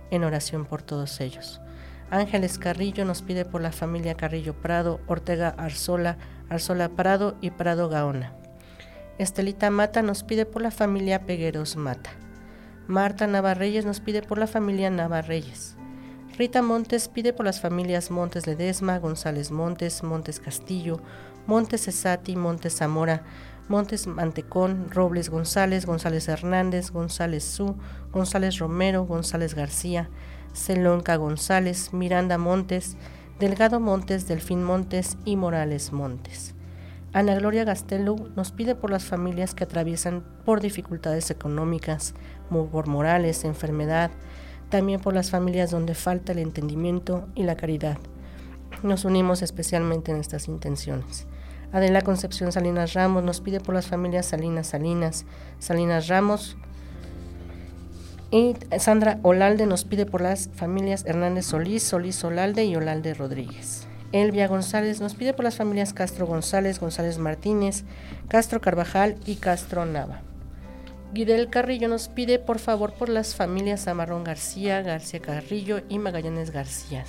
[0.09, 1.59] en oración por todos ellos.
[2.11, 6.17] Ángeles Carrillo nos pide por la familia Carrillo Prado, Ortega Arzola,
[6.47, 8.33] Arzola Prado y Prado Gaona.
[9.17, 12.11] Estelita Mata nos pide por la familia Pegueros Mata.
[12.87, 15.75] Marta Navarreyes nos pide por la familia Navarreyes.
[16.35, 20.99] Rita Montes pide por las familias Montes Ledesma, González Montes, Montes Castillo,
[21.45, 23.21] Montes Esati, Montes Zamora,
[23.69, 27.75] Montes Mantecón, Robles González, González Hernández, González Su,
[28.11, 30.09] González Romero, González García,
[30.55, 32.97] Celonca González, Miranda Montes,
[33.39, 36.55] Delgado Montes, Delfín Montes y Morales Montes.
[37.13, 42.15] Ana Gloria Gastelú nos pide por las familias que atraviesan por dificultades económicas,
[42.49, 44.09] por morales, enfermedad,
[44.73, 47.99] también por las familias donde falta el entendimiento y la caridad.
[48.81, 51.27] Nos unimos especialmente en estas intenciones.
[51.71, 55.25] Adela Concepción Salinas Ramos nos pide por las familias Salinas Salinas,
[55.59, 56.57] Salinas Ramos.
[58.31, 63.85] Y Sandra Olalde nos pide por las familias Hernández Solís, Solís Olalde y Olalde Rodríguez.
[64.11, 67.83] Elvia González nos pide por las familias Castro González, González Martínez,
[68.27, 70.23] Castro Carvajal y Castro Nava.
[71.13, 76.49] Guidel Carrillo nos pide por favor por las familias Amarrón García, García Carrillo y Magallanes
[76.49, 77.05] García.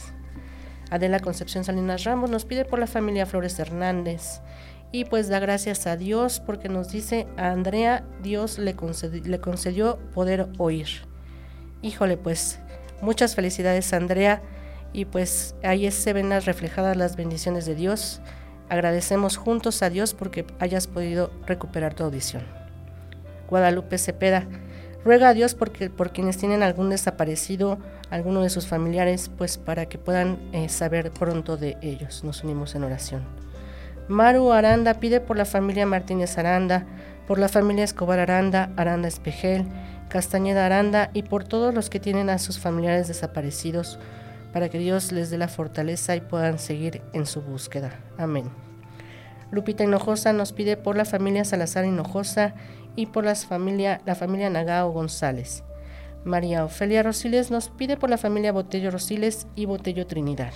[0.90, 4.42] Adela Concepción Salinas Ramos nos pide por la familia Flores Hernández
[4.92, 9.40] y pues da gracias a Dios porque nos dice a Andrea Dios le concedió, le
[9.40, 10.86] concedió poder oír.
[11.80, 12.58] Híjole pues
[13.00, 14.42] muchas felicidades Andrea
[14.92, 18.20] y pues ahí se ven reflejadas las bendiciones de Dios.
[18.68, 22.63] Agradecemos juntos a Dios porque hayas podido recuperar tu audición.
[23.48, 24.46] Guadalupe Cepeda.
[25.04, 27.78] Ruega a Dios porque, por quienes tienen algún desaparecido,
[28.10, 32.24] alguno de sus familiares, pues para que puedan eh, saber pronto de ellos.
[32.24, 33.22] Nos unimos en oración.
[34.08, 36.86] Maru Aranda pide por la familia Martínez Aranda,
[37.26, 39.66] por la familia Escobar Aranda, Aranda Espejel,
[40.08, 43.98] Castañeda Aranda y por todos los que tienen a sus familiares desaparecidos,
[44.52, 47.90] para que Dios les dé la fortaleza y puedan seguir en su búsqueda.
[48.18, 48.50] Amén.
[49.50, 52.54] Lupita Hinojosa nos pide por la familia Salazar Hinojosa
[52.96, 55.64] y por la familia, la familia Nagao González.
[56.24, 60.52] María Ofelia Rosiles nos pide por la familia Botello Rosiles y Botello Trinidad.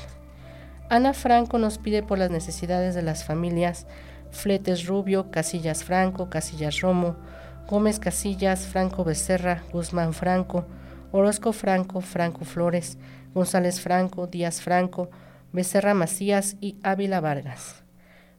[0.89, 3.87] Ana Franco nos pide por las necesidades de las familias
[4.31, 7.17] Fletes Rubio, Casillas Franco, Casillas Romo,
[7.69, 10.65] Gómez Casillas, Franco Becerra, Guzmán Franco,
[11.13, 12.97] Orozco Franco, Franco Flores,
[13.35, 15.11] González Franco, Díaz Franco,
[15.53, 17.83] Becerra Macías y Ávila Vargas.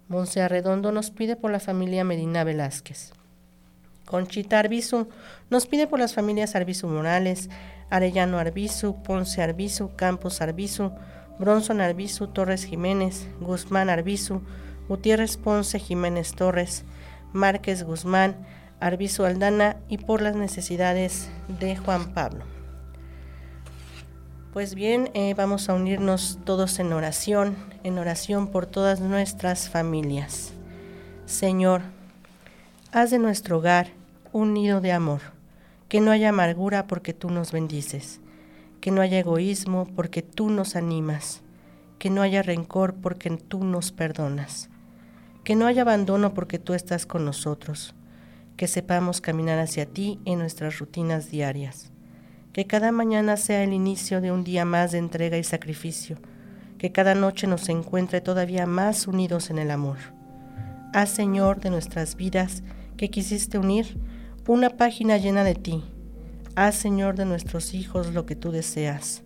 [0.08, 3.14] Monse Arredondo nos pide por la familia Medina Velázquez.
[4.10, 5.08] Conchita Arbizu
[5.52, 7.48] nos pide por las familias Arbizu Morales,
[7.92, 10.92] Arellano Arbizu, Ponce Arbizu, Campos Arbizu,
[11.38, 14.42] Bronson Arbizu, Torres Jiménez, Guzmán Arbizu,
[14.88, 16.86] Gutiérrez Ponce Jiménez Torres,
[17.34, 18.36] Márquez Guzmán,
[18.80, 22.46] Arbizu Aldana y por las necesidades de Juan Pablo.
[24.54, 30.52] Pues bien, eh, vamos a unirnos todos en oración, en oración por todas nuestras familias.
[31.28, 31.84] Señor,
[32.92, 33.99] haz de nuestro hogar
[34.32, 35.22] un nido de amor,
[35.88, 38.22] que no haya amargura porque tú nos bendices,
[38.80, 41.42] que no haya egoísmo porque tú nos animas,
[41.98, 44.70] que no haya rencor porque tú nos perdonas,
[45.44, 47.96] que no haya abandono porque tú estás con nosotros,
[48.56, 51.92] que sepamos caminar hacia ti en nuestras rutinas diarias.
[52.54, 56.18] Que cada mañana sea el inicio de un día más de entrega y sacrificio,
[56.78, 59.98] que cada noche nos encuentre todavía más unidos en el amor.
[60.94, 62.64] Haz, Señor, de nuestras vidas
[62.98, 63.98] que quisiste unir
[64.48, 65.84] una página llena de ti.
[66.56, 69.24] Haz, Señor, de nuestros hijos lo que tú deseas.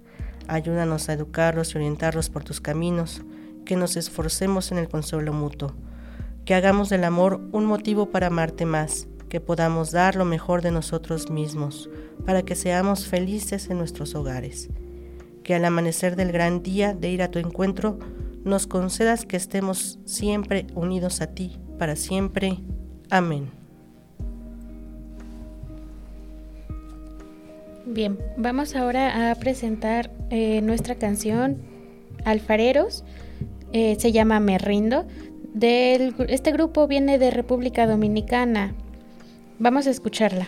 [0.48, 3.22] Ayúdanos a educarlos y orientarlos por tus caminos,
[3.66, 5.74] que nos esforcemos en el consuelo mutuo,
[6.46, 10.70] que hagamos del amor un motivo para amarte más que podamos dar lo mejor de
[10.70, 11.90] nosotros mismos,
[12.24, 14.70] para que seamos felices en nuestros hogares.
[15.44, 17.98] Que al amanecer del gran día de ir a tu encuentro,
[18.44, 22.60] nos concedas que estemos siempre unidos a ti, para siempre.
[23.10, 23.63] Amén.
[27.86, 31.62] Bien, vamos ahora a presentar eh, nuestra canción
[32.24, 33.04] Alfareros.
[33.74, 35.06] Eh, se llama Me Rindo.
[35.62, 38.74] Este grupo viene de República Dominicana.
[39.60, 40.48] Vamos a escucharla.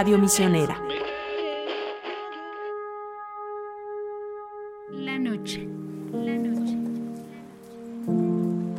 [0.00, 0.80] Radio Misionera.
[4.90, 5.68] La noche.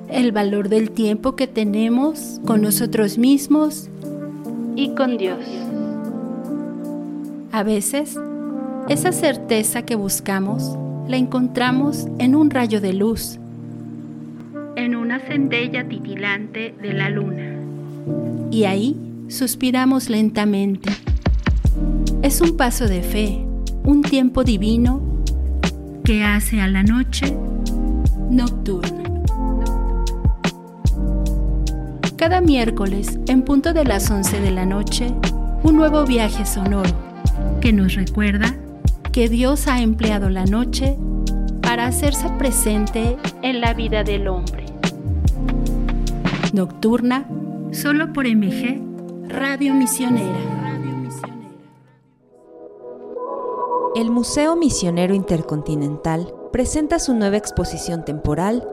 [0.09, 3.87] El valor del tiempo que tenemos con nosotros mismos
[4.75, 5.45] Y con Dios.
[7.51, 8.17] A veces,
[8.89, 10.75] esa certeza que buscamos
[11.07, 13.37] la encontramos en un rayo de luz,
[14.75, 17.59] en una centella titilante de la luna.
[18.49, 18.97] Y ahí
[19.27, 20.89] suspiramos lentamente.
[22.21, 23.43] Es un paso de fe,
[23.83, 25.01] un tiempo divino
[26.03, 27.35] que hace a la noche
[28.29, 29.03] nocturna.
[32.17, 35.11] Cada miércoles, en punto de las 11 de la noche,
[35.63, 36.91] un nuevo viaje sonoro
[37.59, 38.55] que nos recuerda
[39.11, 40.97] que Dios ha empleado la noche
[41.63, 44.65] para hacerse presente en la vida del hombre.
[46.53, 47.25] Nocturna,
[47.71, 48.79] solo por MG,
[49.27, 50.60] Radio Misionera.
[54.01, 58.67] El Museo Misionero Intercontinental presenta su nueva exposición temporal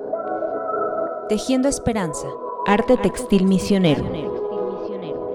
[1.29, 2.26] Tejiendo Esperanza,
[2.64, 4.07] Arte Textil Misionero.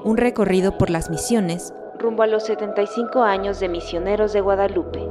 [0.04, 5.08] Un recorrido por las misiones rumbo a los 75 años de Misioneros de Guadalupe.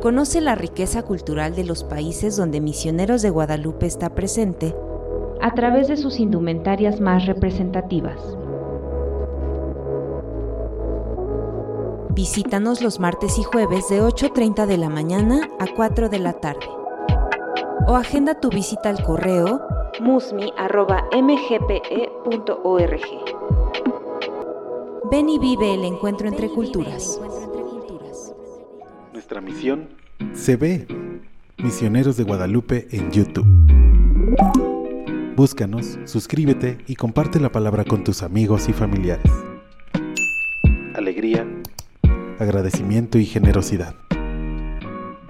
[0.00, 4.76] Conoce la riqueza cultural de los países donde Misioneros de Guadalupe está presente
[5.40, 8.20] a través de sus indumentarias más representativas.
[12.12, 16.66] Visítanos los martes y jueves de 8.30 de la mañana a 4 de la tarde.
[17.86, 19.60] O agenda tu visita al correo
[20.00, 20.60] musmi.mgpe.org.
[25.10, 27.20] Ven y vive el encuentro entre culturas.
[29.12, 29.90] Nuestra misión
[30.32, 30.88] se ve.
[31.58, 33.46] Misioneros de Guadalupe en YouTube.
[35.36, 39.30] Búscanos, suscríbete y comparte la palabra con tus amigos y familiares.
[42.40, 43.94] Agradecimiento y generosidad.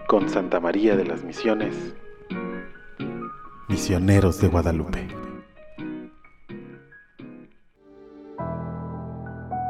[0.06, 1.74] Con Santa María de las Misiones,
[3.68, 5.08] Misioneros de Guadalupe.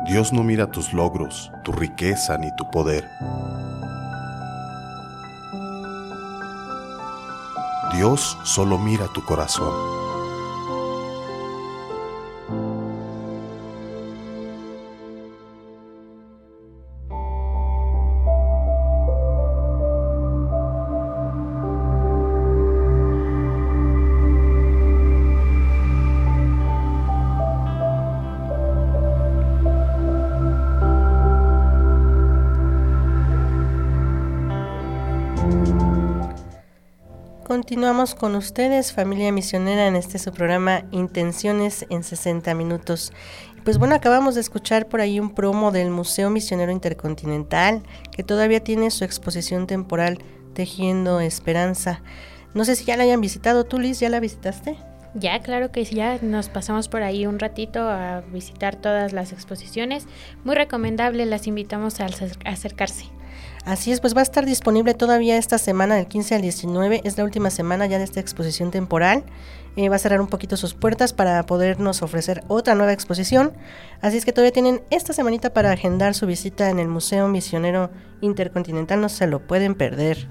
[0.07, 3.09] Dios no mira tus logros, tu riqueza ni tu poder.
[7.95, 10.10] Dios solo mira tu corazón.
[37.71, 43.13] Continuamos con ustedes, familia misionera, en este su programa Intenciones en 60 minutos.
[43.65, 48.59] Pues bueno, acabamos de escuchar por ahí un promo del Museo Misionero Intercontinental, que todavía
[48.59, 50.19] tiene su exposición temporal
[50.53, 52.03] Tejiendo Esperanza.
[52.55, 54.77] No sé si ya la hayan visitado, tú Liz, ¿ya la visitaste?
[55.15, 59.31] Ya, claro que sí, ya nos pasamos por ahí un ratito a visitar todas las
[59.33, 60.09] exposiciones.
[60.43, 63.05] Muy recomendable, las invitamos a acer- a acercarse.
[63.65, 67.19] Así es, pues va a estar disponible todavía esta semana, del 15 al 19, es
[67.19, 69.25] la última semana ya de esta exposición temporal.
[69.77, 73.53] Eh, va a cerrar un poquito sus puertas para podernos ofrecer otra nueva exposición.
[74.01, 77.91] Así es que todavía tienen esta semanita para agendar su visita en el Museo Misionero
[78.21, 80.29] Intercontinental, no se lo pueden perder.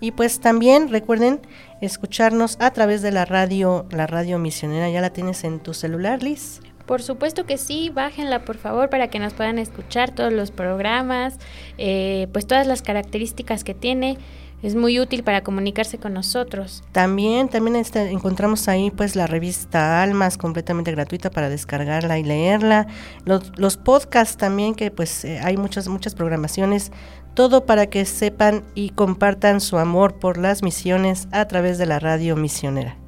[0.00, 1.40] Y pues también recuerden
[1.80, 6.22] escucharnos a través de la radio, la radio misionera, ya la tienes en tu celular,
[6.22, 6.60] Liz.
[6.86, 11.38] Por supuesto que sí, bájenla por favor para que nos puedan escuchar todos los programas,
[11.78, 14.18] eh, pues todas las características que tiene.
[14.62, 16.84] Es muy útil para comunicarse con nosotros.
[16.92, 22.86] También, también este, encontramos ahí pues la revista Almas completamente gratuita para descargarla y leerla.
[23.24, 26.92] Los, los podcasts también que pues eh, hay muchas, muchas programaciones.
[27.34, 31.98] Todo para que sepan y compartan su amor por las misiones a través de la
[31.98, 33.01] radio misionera.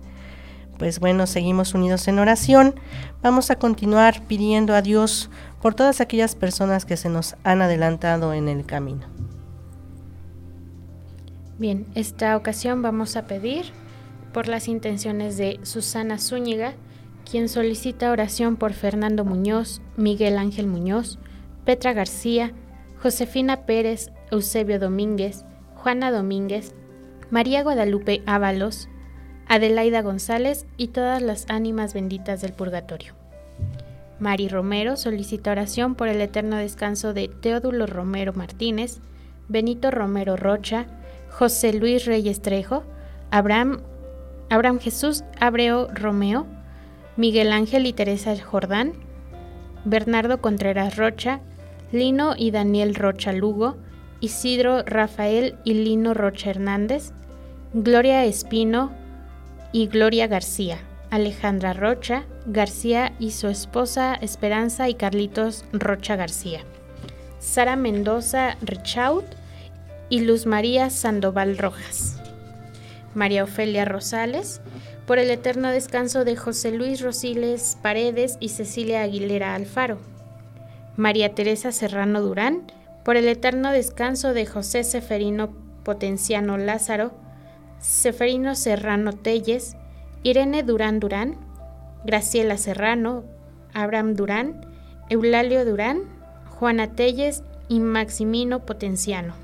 [0.78, 2.74] Pues bueno, seguimos unidos en oración.
[3.22, 5.30] Vamos a continuar pidiendo a Dios
[5.62, 9.06] por todas aquellas personas que se nos han adelantado en el camino.
[11.58, 13.66] Bien, esta ocasión vamos a pedir
[14.32, 16.74] por las intenciones de Susana Zúñiga,
[17.30, 21.18] quien solicita oración por Fernando Muñoz, Miguel Ángel Muñoz,
[21.64, 22.52] Petra García,
[23.00, 25.44] Josefina Pérez, Eusebio Domínguez,
[25.76, 26.74] Juana Domínguez,
[27.30, 28.88] María Guadalupe Ábalos,
[29.55, 33.14] Adelaida González y todas las ánimas benditas del purgatorio.
[34.18, 38.98] Mari Romero solicita oración por el eterno descanso de Teodulo Romero Martínez,
[39.46, 40.86] Benito Romero Rocha,
[41.30, 42.82] José Luis Reyes Trejo,
[43.30, 43.78] Abraham,
[44.50, 46.48] Abraham Jesús Abreu Romeo,
[47.16, 48.94] Miguel Ángel y Teresa Jordán,
[49.84, 51.38] Bernardo Contreras Rocha,
[51.92, 53.76] Lino y Daniel Rocha Lugo,
[54.18, 57.12] Isidro Rafael y Lino Rocha Hernández,
[57.72, 59.03] Gloria Espino
[59.74, 60.78] y Gloria García,
[61.10, 66.60] Alejandra Rocha, García y su esposa Esperanza y Carlitos Rocha García,
[67.40, 69.24] Sara Mendoza Richaut
[70.10, 72.20] y Luz María Sandoval Rojas,
[73.16, 74.60] María Ofelia Rosales,
[75.08, 79.98] por el eterno descanso de José Luis Rosiles Paredes y Cecilia Aguilera Alfaro,
[80.96, 82.62] María Teresa Serrano Durán,
[83.04, 85.52] por el eterno descanso de José Seferino
[85.82, 87.23] Potenciano Lázaro,
[87.85, 89.76] Seferino Serrano Telles,
[90.22, 91.37] Irene Durán Durán,
[92.07, 93.24] Graciela Serrano,
[93.74, 94.66] Abraham Durán,
[95.11, 96.05] Eulalio Durán,
[96.49, 99.35] Juana Telles y Maximino Potenciano.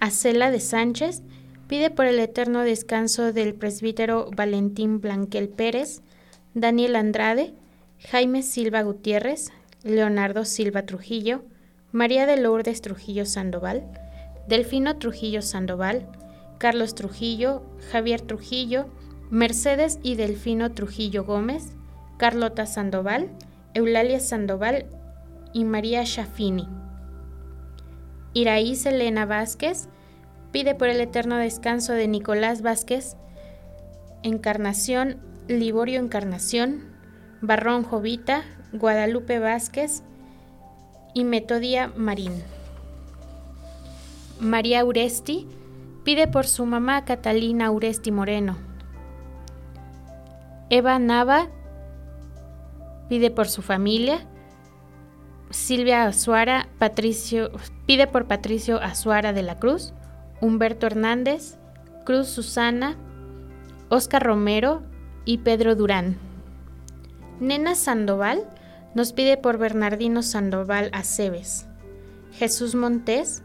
[0.00, 1.22] Acela de Sánchez
[1.68, 6.02] pide por el eterno descanso del presbítero Valentín Blanquel Pérez,
[6.52, 7.54] Daniel Andrade,
[8.10, 9.52] Jaime Silva Gutiérrez,
[9.84, 11.44] Leonardo Silva Trujillo,
[11.92, 13.84] María de Lourdes Trujillo Sandoval,
[14.48, 16.08] Delfino Trujillo Sandoval,
[16.58, 18.86] Carlos Trujillo, Javier Trujillo,
[19.30, 21.72] Mercedes y Delfino Trujillo Gómez,
[22.18, 23.30] Carlota Sandoval,
[23.74, 24.86] Eulalia Sandoval
[25.52, 26.68] y María Shafini.
[28.32, 29.88] Iraíz Elena Vázquez
[30.52, 33.16] pide por el eterno descanso de Nicolás Vázquez,
[34.22, 36.84] Encarnación, Liborio Encarnación,
[37.40, 38.42] Barrón Jovita,
[38.72, 40.02] Guadalupe Vázquez
[41.12, 42.32] y Metodia Marín.
[44.40, 45.46] María Uresti
[46.04, 48.56] pide por su mamá Catalina Uresti Moreno.
[50.70, 51.48] Eva Nava
[53.08, 54.26] pide por su familia.
[55.50, 57.50] Silvia Azuara Patricio,
[57.86, 59.94] pide por Patricio Azuara de la Cruz.
[60.40, 61.56] Humberto Hernández,
[62.04, 62.96] Cruz Susana,
[63.88, 64.82] Oscar Romero
[65.24, 66.18] y Pedro Durán.
[67.40, 68.44] Nena Sandoval
[68.94, 71.66] nos pide por Bernardino Sandoval Aceves.
[72.32, 73.43] Jesús Montés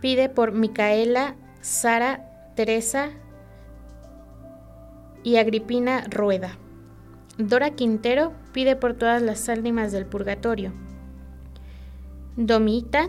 [0.00, 3.10] pide por Micaela, Sara, Teresa
[5.22, 6.56] y Agripina Rueda.
[7.38, 10.72] Dora Quintero pide por todas las ánimas del purgatorio.
[12.36, 13.08] Domita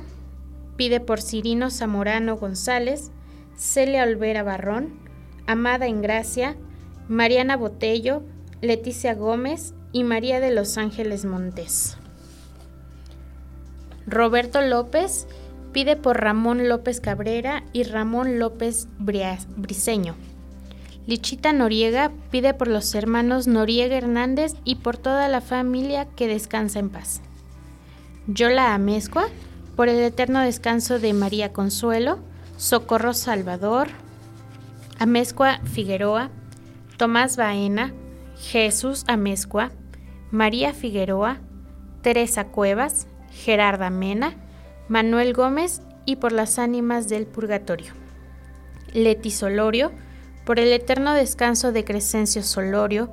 [0.75, 3.11] pide por Cirino Zamorano González,
[3.55, 4.99] Celia Olvera Barrón,
[5.45, 6.55] Amada Engracia,
[7.07, 8.23] Mariana Botello,
[8.61, 11.97] Leticia Gómez y María de los Ángeles Montes.
[14.05, 15.27] Roberto López
[15.71, 20.15] pide por Ramón López Cabrera y Ramón López Briceño.
[21.07, 26.79] Lichita Noriega pide por los hermanos Noriega Hernández y por toda la familia que descansa
[26.79, 27.21] en paz.
[28.27, 29.27] Yola Amezcua
[29.75, 32.19] por el eterno descanso de María Consuelo,
[32.57, 33.87] Socorro Salvador,
[34.99, 36.29] Amezcua Figueroa,
[36.97, 37.93] Tomás Baena,
[38.37, 39.71] Jesús Amezcua,
[40.31, 41.37] María Figueroa,
[42.01, 44.35] Teresa Cuevas, Gerarda Mena,
[44.89, 47.93] Manuel Gómez y por las ánimas del purgatorio.
[48.91, 49.91] Leti Solorio,
[50.45, 53.11] por el eterno descanso de Crescencio Solorio,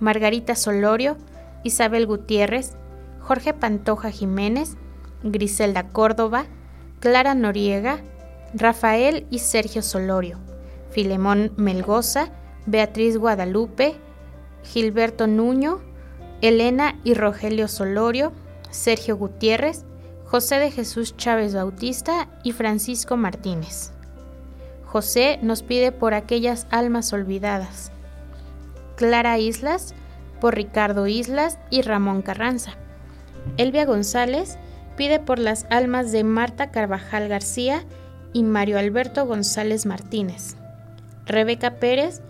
[0.00, 1.18] Margarita Solorio,
[1.64, 2.72] Isabel Gutiérrez,
[3.20, 4.78] Jorge Pantoja Jiménez,
[5.22, 6.46] Griselda Córdoba,
[6.98, 8.00] Clara Noriega,
[8.54, 10.38] Rafael y Sergio Solorio,
[10.90, 12.30] Filemón Melgoza,
[12.64, 13.96] Beatriz Guadalupe,
[14.64, 15.80] Gilberto Nuño,
[16.40, 18.32] Elena y Rogelio Solorio,
[18.70, 19.84] Sergio Gutiérrez,
[20.30, 23.92] José de Jesús Chávez Bautista y Francisco Martínez.
[24.84, 27.92] José nos pide por aquellas almas olvidadas.
[28.96, 29.94] Clara Islas,
[30.38, 32.72] por Ricardo Islas y Ramón Carranza.
[33.56, 34.58] Elvia González
[34.98, 37.86] pide por las almas de Marta Carvajal García
[38.34, 40.56] y Mario Alberto González Martínez.
[41.24, 42.20] Rebeca Pérez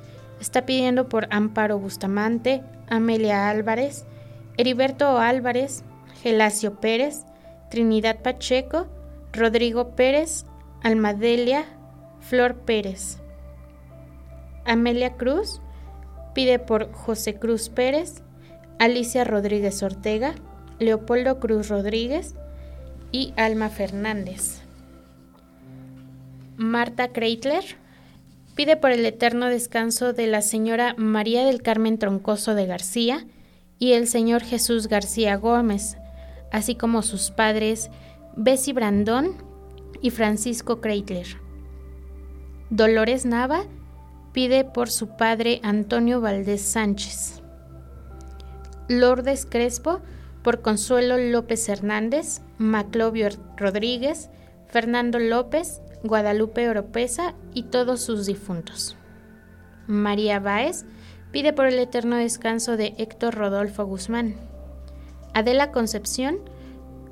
[0.40, 4.04] está pidiendo por Amparo Bustamante, Amelia Álvarez,
[4.56, 5.82] Heriberto Álvarez,
[6.22, 7.24] Gelacio Pérez,
[7.70, 8.86] Trinidad Pacheco,
[9.32, 10.44] Rodrigo Pérez,
[10.82, 11.64] Almadelia,
[12.20, 13.18] Flor Pérez.
[14.64, 15.60] Amelia Cruz
[16.34, 18.22] pide por José Cruz Pérez,
[18.78, 20.34] Alicia Rodríguez Ortega,
[20.78, 22.34] Leopoldo Cruz Rodríguez
[23.12, 24.62] y Alma Fernández.
[26.56, 27.64] Marta Kreitler
[28.54, 33.26] pide por el eterno descanso de la señora María del Carmen Troncoso de García
[33.78, 35.96] y el señor Jesús García Gómez,
[36.52, 37.90] así como sus padres
[38.36, 39.32] Bessie Brandón
[40.00, 41.26] y Francisco Kreitler.
[42.70, 43.64] Dolores Nava
[44.32, 47.42] pide por su padre Antonio Valdés Sánchez.
[48.88, 50.00] Lourdes Crespo
[50.42, 54.30] por Consuelo López Hernández, Maclovio Rodríguez,
[54.66, 58.96] Fernando López, Guadalupe Oropesa y todos sus difuntos.
[59.86, 60.84] María Báez
[61.32, 64.47] pide por el eterno descanso de Héctor Rodolfo Guzmán.
[65.38, 66.40] Adela Concepción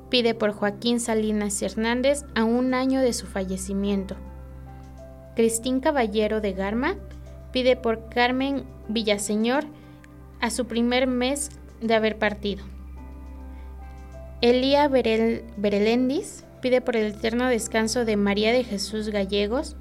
[0.09, 4.17] pide por Joaquín Salinas Hernández a un año de su fallecimiento.
[5.33, 6.95] Cristín Caballero de Garma
[7.53, 9.63] pide por Carmen Villaseñor
[10.41, 12.65] a su primer mes de haber partido.
[14.41, 19.77] Elía Berel, Berelendis pide por el eterno descanso de María de Jesús Gallegos,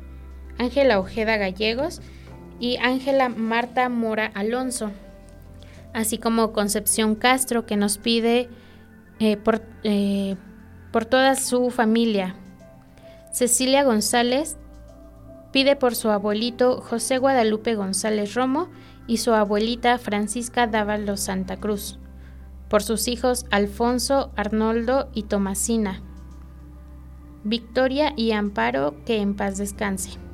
[0.57, 2.01] Ángela Ojeda Gallegos
[2.61, 4.93] y Ángela Marta Mora Alonso,
[5.97, 8.51] así como Concepción Castro que nos pide
[9.19, 10.37] eh, por, eh,
[10.93, 12.37] por toda su familia.
[13.33, 14.59] Cecilia González
[15.53, 18.69] pide por su abuelito José Guadalupe González Romo
[19.07, 21.99] y su abuelita Francisca Dávalos Santa Cruz,
[22.69, 26.03] por sus hijos Alfonso, Arnoldo y Tomasina.
[27.43, 30.26] Victoria y Amparo, que en paz descanse.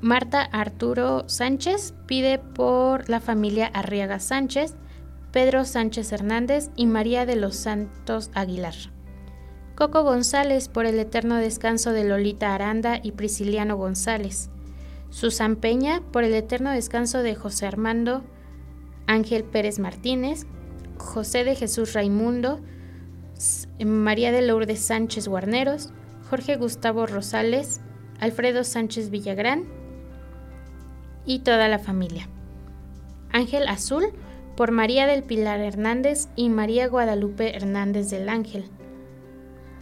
[0.00, 4.76] Marta Arturo Sánchez pide por la familia Arriaga Sánchez,
[5.32, 8.74] Pedro Sánchez Hernández y María de los Santos Aguilar.
[9.74, 14.50] Coco González por el eterno descanso de Lolita Aranda y Prisciliano González.
[15.10, 18.22] Susan Peña por el eterno descanso de José Armando
[19.08, 20.46] Ángel Pérez Martínez,
[20.98, 22.60] José de Jesús Raimundo,
[23.84, 25.92] María de Lourdes Sánchez Guarneros,
[26.30, 27.80] Jorge Gustavo Rosales,
[28.20, 29.77] Alfredo Sánchez Villagrán
[31.28, 32.26] y toda la familia.
[33.30, 34.06] Ángel Azul
[34.56, 38.64] por María del Pilar Hernández y María Guadalupe Hernández del Ángel.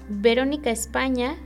[0.08, 1.36] Verónica España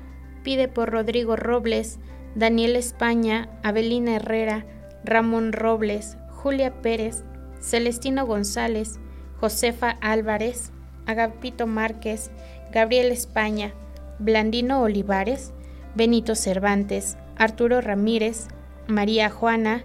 [0.42, 2.00] pide por Rodrigo Robles,
[2.34, 4.64] Daniel España, Abelina Herrera,
[5.04, 7.22] Ramón Robles, Julia Pérez,
[7.60, 8.98] Celestino González,
[9.38, 10.72] Josefa Álvarez,
[11.04, 12.30] Agapito Márquez,
[12.72, 13.74] Gabriel España,
[14.18, 15.52] Blandino Olivares,
[15.94, 18.48] Benito Cervantes, Arturo Ramírez,
[18.90, 19.82] María Juana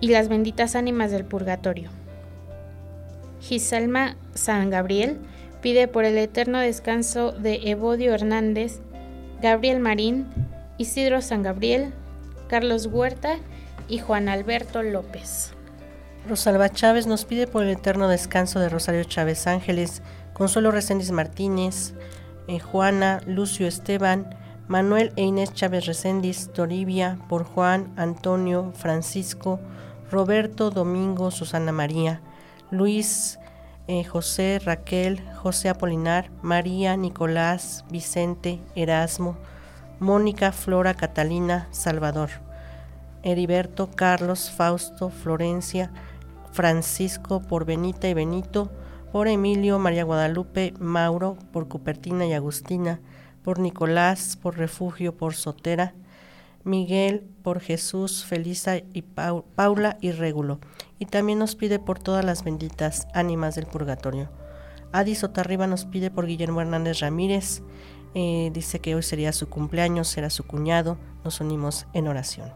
[0.00, 1.90] y las benditas ánimas del purgatorio.
[3.40, 5.18] Gisalma San Gabriel
[5.60, 8.80] pide por el eterno descanso de Evodio Hernández,
[9.40, 10.26] Gabriel Marín,
[10.78, 11.92] Isidro San Gabriel,
[12.48, 13.38] Carlos Huerta
[13.88, 15.52] y Juan Alberto López.
[16.28, 20.02] Rosalba Chávez nos pide por el eterno descanso de Rosario Chávez Ángeles,
[20.32, 21.94] Consuelo Reséndiz Martínez,
[22.46, 24.36] eh, Juana, Lucio Esteban,
[24.72, 29.60] Manuel e Inés Chávez Reséndiz, Toribia, por Juan, Antonio, Francisco,
[30.10, 32.22] Roberto, Domingo, Susana María,
[32.70, 33.38] Luis,
[33.86, 39.36] eh, José, Raquel, José Apolinar, María, Nicolás, Vicente, Erasmo,
[40.00, 42.30] Mónica, Flora, Catalina, Salvador,
[43.22, 45.90] Heriberto, Carlos, Fausto, Florencia,
[46.50, 48.70] Francisco, por Benita y Benito,
[49.12, 53.00] por Emilio, María Guadalupe, Mauro, por Cupertina y Agustina,
[53.44, 55.94] por Nicolás, por Refugio, por Sotera,
[56.64, 60.60] Miguel, por Jesús, Felisa y Pau- Paula y Régulo.
[60.98, 64.30] Y también nos pide por todas las benditas ánimas del purgatorio.
[64.92, 67.62] Adi Sotarriba nos pide por Guillermo Hernández Ramírez.
[68.14, 70.98] eh, dice que hoy sería su cumpleaños, será su cuñado.
[71.24, 72.52] Nos unimos en oración.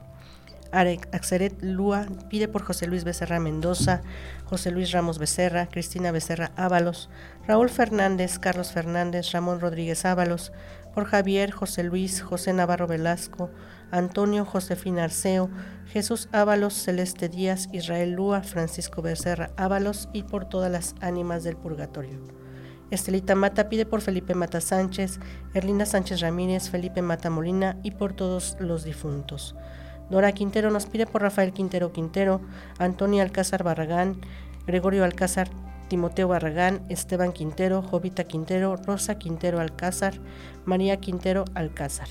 [0.71, 4.03] Axeret Lua pide por José Luis Becerra Mendoza,
[4.45, 7.09] José Luis Ramos Becerra, Cristina Becerra Ábalos,
[7.47, 10.53] Raúl Fernández, Carlos Fernández, Ramón Rodríguez Ábalos,
[10.93, 13.51] por Javier, José Luis, José Navarro Velasco,
[13.93, 15.49] Antonio Josefina Arceo,
[15.87, 21.57] Jesús Ábalos, Celeste Díaz, Israel Lúa, Francisco Becerra Ábalos y por todas las ánimas del
[21.57, 22.19] purgatorio.
[22.91, 25.21] Estelita Mata pide por Felipe Mata Sánchez,
[25.55, 29.55] Erlinda Sánchez Ramírez, Felipe Mata Molina y por todos los difuntos.
[30.11, 32.41] Dora Quintero nos pide por Rafael Quintero Quintero,
[32.79, 34.21] Antonio Alcázar Barragán,
[34.67, 35.49] Gregorio Alcázar,
[35.89, 40.15] Timoteo Barragán, Esteban Quintero, Jovita Quintero, Rosa Quintero Alcázar,
[40.65, 42.09] María Quintero Alcázar.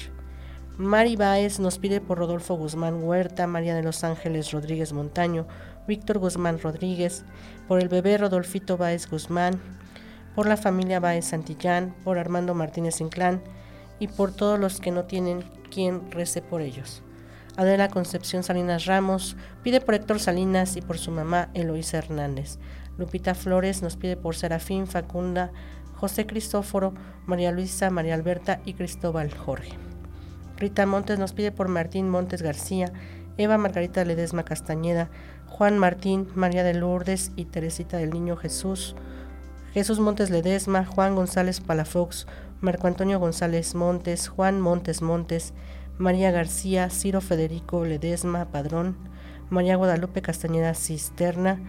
[0.78, 5.48] Mari Báez nos pide por Rodolfo Guzmán Huerta, María de los Ángeles Rodríguez Montaño,
[5.88, 7.24] Víctor Guzmán Rodríguez,
[7.68, 9.62] por el bebé Rodolfito Báez Guzmán,
[10.36, 13.42] por la familia Báez Santillán, por Armando Martínez Inclán
[14.00, 17.02] y por todos los que no tienen quien rece por ellos.
[17.56, 22.60] Adela Concepción Salinas Ramos pide por Héctor Salinas y por su mamá Eloísa Hernández.
[22.98, 25.52] Lupita Flores nos pide por Serafín Facunda,
[25.96, 26.94] José Cristóforo,
[27.26, 29.78] María Luisa, María Alberta y Cristóbal Jorge.
[30.58, 32.92] Rita Montes nos pide por Martín Montes García,
[33.38, 35.10] Eva Margarita Ledesma Castañeda,
[35.48, 38.96] Juan Martín, María de Lourdes y Teresita del Niño Jesús,
[39.74, 42.28] Jesús Montes Ledesma, Juan González Palafox,
[42.62, 45.54] Marco Antonio González Montes, Juan Montes Montes,
[45.98, 48.96] María García, Ciro Federico Ledesma Padrón,
[49.50, 51.60] María Guadalupe Castañeda Cisterna,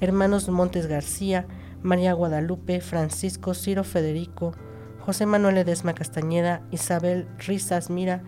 [0.00, 1.46] hermanos Montes García,
[1.82, 4.52] María Guadalupe, Francisco Ciro Federico,
[4.98, 8.22] José Manuel Ledesma Castañeda, Isabel Risas Mira,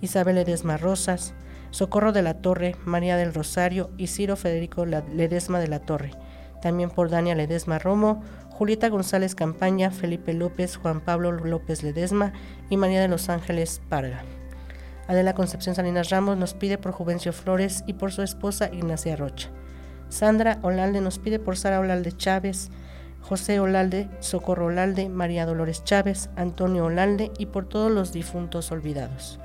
[0.00, 1.34] Isabel Ledesma Rosas,
[1.70, 6.10] Socorro de la Torre, María del Rosario y Ciro Federico Ledesma de la Torre.
[6.62, 12.32] También por Dania Ledesma Romo, Julieta González Campaña, Felipe López, Juan Pablo López Ledesma
[12.70, 14.24] y María de los Ángeles Parga.
[15.06, 19.50] Adela Concepción Salinas Ramos nos pide por Juvencio Flores y por su esposa Ignacia Rocha.
[20.08, 22.70] Sandra Olalde nos pide por Sara Olalde Chávez,
[23.20, 29.40] José Olalde, Socorro Olalde, María Dolores Chávez, Antonio Olalde y por todos los difuntos olvidados.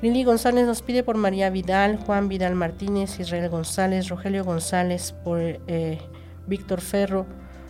[0.00, 5.38] Lili González nos pide por María Vidal, Juan Vidal Martínez, Israel González, Rogelio González, por
[5.40, 6.00] eh,
[6.48, 7.24] Víctor Ferro,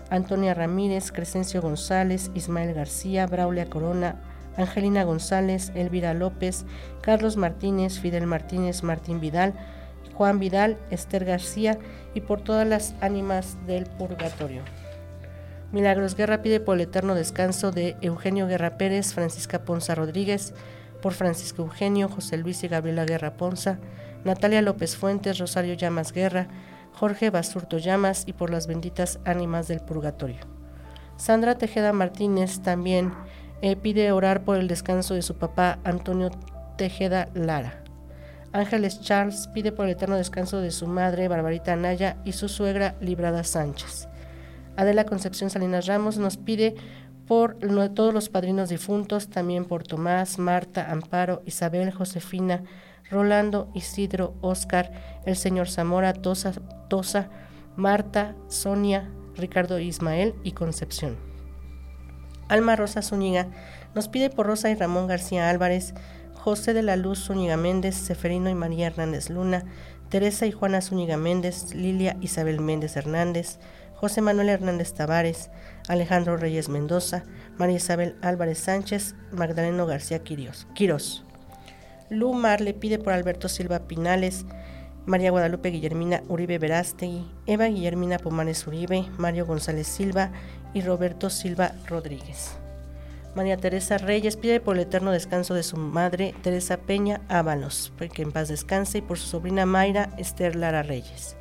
[0.09, 4.17] Antonia Ramírez, Crescencio González, Ismael García, Braulia Corona,
[4.57, 6.65] Angelina González, Elvira López,
[7.03, 9.55] Carlos Martínez, Fidel Martínez, Martín Vidal,
[10.15, 11.79] Juan Vidal, Esther García
[12.15, 14.63] y por todas las ánimas del purgatorio.
[15.73, 20.53] Milagros Guerra pide por el eterno descanso de Eugenio Guerra Pérez, Francisca Ponza Rodríguez,
[21.01, 23.79] por Francisco Eugenio, José Luis y Gabriela Guerra Ponza,
[24.25, 26.49] Natalia López Fuentes, Rosario Llamas Guerra,
[26.93, 30.41] Jorge Basurto Llamas y por las benditas ánimas del purgatorio.
[31.17, 33.13] Sandra Tejeda Martínez también
[33.63, 36.31] eh, pide orar por el descanso de su papá Antonio
[36.77, 37.82] Tejeda Lara.
[38.53, 42.95] Ángeles Charles pide por el eterno descanso de su madre Barbarita Anaya y su suegra
[43.01, 44.09] Librada Sánchez.
[44.77, 46.75] Adela Concepción Salinas Ramos nos pide
[47.27, 47.57] por
[47.95, 52.63] todos los padrinos difuntos, también por Tomás, Marta, Amparo, Isabel, Josefina,
[53.11, 54.93] Rolando, Isidro, Oscar,
[55.25, 56.53] el señor Zamora, Tosa,
[56.89, 57.31] Tosa,
[57.77, 61.17] Marta, Sonia, Ricardo Ismael y Concepción.
[62.49, 63.49] Alma Rosa Zúñiga
[63.95, 65.95] nos pide por Rosa y Ramón García Álvarez,
[66.43, 69.65] José de la Luz Zúñiga Méndez, Seferino y María Hernández Luna,
[70.09, 73.61] Teresa y Juana Zúñiga Méndez, Lilia Isabel Méndez Hernández,
[73.95, 75.51] José Manuel Hernández Tavares,
[75.87, 77.23] Alejandro Reyes Mendoza,
[77.59, 81.25] María Isabel Álvarez Sánchez, Magdaleno García Quirós.
[82.11, 84.45] Lu Mar le pide por Alberto Silva Pinales,
[85.07, 90.33] María Guadalupe Guillermina Uribe Verástegui, Eva Guillermina Pomares Uribe, Mario González Silva
[90.75, 92.57] y Roberto Silva Rodríguez.
[93.35, 98.23] María Teresa Reyes pide por el eterno descanso de su madre Teresa Peña Ábalos, que
[98.23, 101.37] en paz descanse, y por su sobrina Mayra Esther Lara Reyes.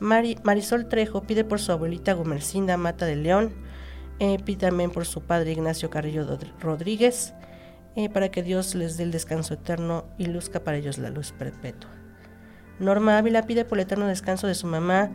[0.00, 3.52] Mari- Marisol Trejo pide por su abuelita Gomercinda Mata de León,
[4.18, 6.26] eh, pide también por su padre Ignacio Carrillo
[6.60, 7.34] Rodríguez,
[7.96, 11.32] eh, para que Dios les dé el descanso eterno y luzca para ellos la luz
[11.32, 11.90] perpetua.
[12.78, 15.10] Norma Ávila pide por el eterno descanso de su mamá,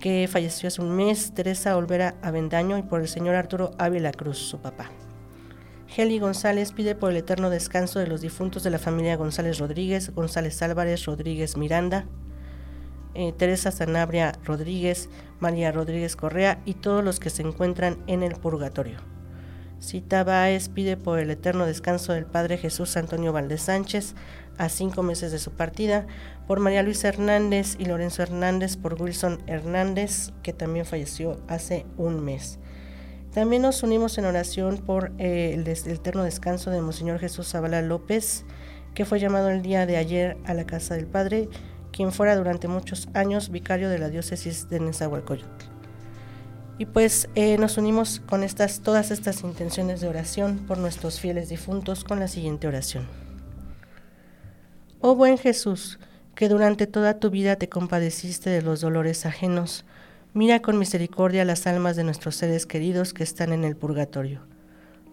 [0.00, 4.38] que falleció hace un mes, Teresa Olvera Avendaño, y por el señor Arturo Ávila Cruz,
[4.38, 4.90] su papá.
[5.98, 10.14] Heli González pide por el eterno descanso de los difuntos de la familia González Rodríguez,
[10.14, 12.04] González Álvarez, Rodríguez Miranda,
[13.14, 15.08] eh, Teresa Sanabria Rodríguez,
[15.40, 18.98] María Rodríguez Correa y todos los que se encuentran en el purgatorio.
[19.80, 24.14] Cita Báez pide por el eterno descanso del Padre Jesús Antonio Valdés Sánchez
[24.58, 26.06] a cinco meses de su partida,
[26.46, 32.22] por María Luisa Hernández y Lorenzo Hernández, por Wilson Hernández, que también falleció hace un
[32.22, 32.58] mes.
[33.36, 37.48] También nos unimos en oración por eh, el, des- el eterno descanso de Monseñor Jesús
[37.50, 38.46] Zavala López,
[38.94, 41.50] que fue llamado el día de ayer a la casa del Padre,
[41.92, 45.66] quien fuera durante muchos años vicario de la diócesis de Nezahualcóyotl.
[46.78, 51.50] Y pues eh, nos unimos con estas, todas estas intenciones de oración por nuestros fieles
[51.50, 53.06] difuntos con la siguiente oración.
[55.02, 55.98] Oh buen Jesús,
[56.34, 59.84] que durante toda tu vida te compadeciste de los dolores ajenos,
[60.36, 64.42] mira con misericordia las almas de nuestros seres queridos que están en el purgatorio.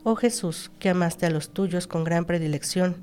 [0.04, 2.98] Oh Jesús, que amaste a los tuyos con gran predilección,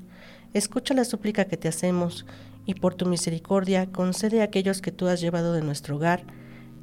[0.53, 2.27] escucha la súplica que te hacemos
[2.67, 6.23] y por tu misericordia concede a aquellos que tú has llevado de nuestro hogar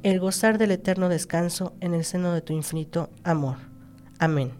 [0.03, 3.55] el gozar del eterno descanso en el seno de tu infinito amor.
[4.17, 4.51] Amén.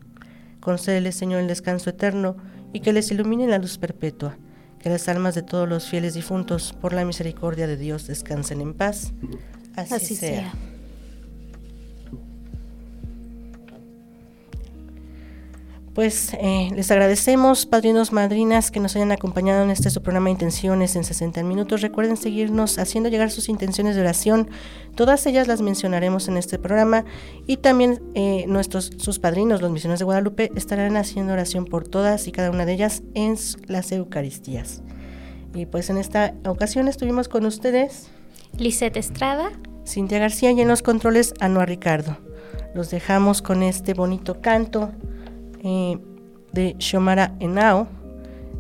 [0.62, 2.38] Concédele, Señor, el descanso eterno
[2.72, 4.38] y que les ilumine la luz perpetua.
[4.80, 8.74] Que las almas de todos los fieles difuntos, por la misericordia de Dios, descansen en
[8.74, 9.12] paz.
[9.76, 10.52] Así, Así sea.
[10.52, 10.68] sea.
[16.00, 20.95] Pues eh, les agradecemos, padrinos, madrinas, que nos hayan acompañado en este su programa Intenciones
[20.95, 21.82] en 60 minutos.
[21.82, 24.50] Recuerden seguirnos haciendo llegar sus intenciones de oración.
[24.95, 27.04] Todas ellas las mencionaremos en este programa
[27.47, 32.30] y también eh, nuestros sus padrinos, los misioneros de Guadalupe, estarán haciendo oración por todas
[32.30, 33.36] y cada una de ellas en
[33.68, 34.82] las Eucaristías.
[35.54, 38.08] Y pues en esta ocasión estuvimos con ustedes
[38.58, 39.52] Lisette Estrada.
[39.86, 42.16] Cintia García y en los controles Anuar Ricardo.
[42.74, 44.93] Los dejamos con este bonito canto
[45.64, 45.97] eh,
[46.53, 47.88] de Xiomara Henao,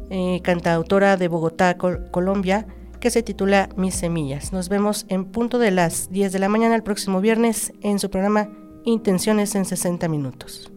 [0.09, 2.65] eh, cantautora de Bogotá, Col- Colombia,
[2.99, 4.51] que se titula Mis Semillas.
[4.51, 8.09] Nos vemos en punto de las 10 de la mañana el próximo viernes en su
[8.09, 8.49] programa
[8.85, 10.71] Intenciones en 60 minutos.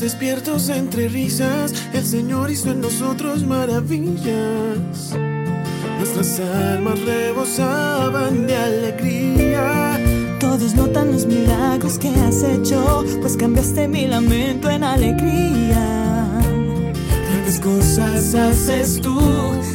[0.00, 1.72] Despiertos entre risas.
[1.92, 5.14] El Señor hizo en nosotros maravillas.
[5.98, 10.00] Nuestras almas rebosaban de alegría.
[10.40, 16.40] Todos notan los milagros que has hecho, pues cambiaste mi lamento en alegría.
[16.94, 19.20] Tantas cosas haces tú.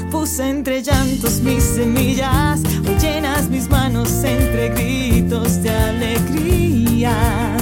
[0.09, 7.57] Puse entre llantos mis semillas, hoy llenas mis manos entre gritos de alegría.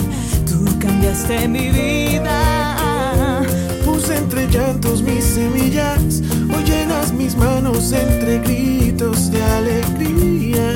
[1.04, 3.45] Cambiaste mi vida.
[3.84, 6.22] Puse entre llantos mis semillas.
[6.49, 10.74] Hoy llenas mis manos entre gritos de alegría.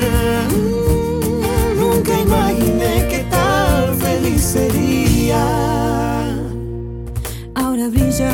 [1.80, 5.40] Nunca imaginé que tan feliz sería.
[7.54, 8.30] Ahora brilla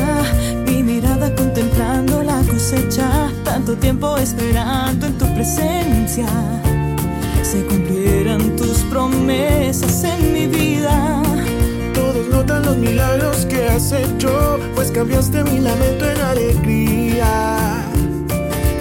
[0.67, 6.27] mi mirada contemplando la cosecha, tanto tiempo esperando en tu presencia.
[7.41, 11.34] Se cumplieran tus promesas en mi vida.
[12.45, 17.83] Notan los milagros que has hecho, pues cambiaste mi lamento en alegría.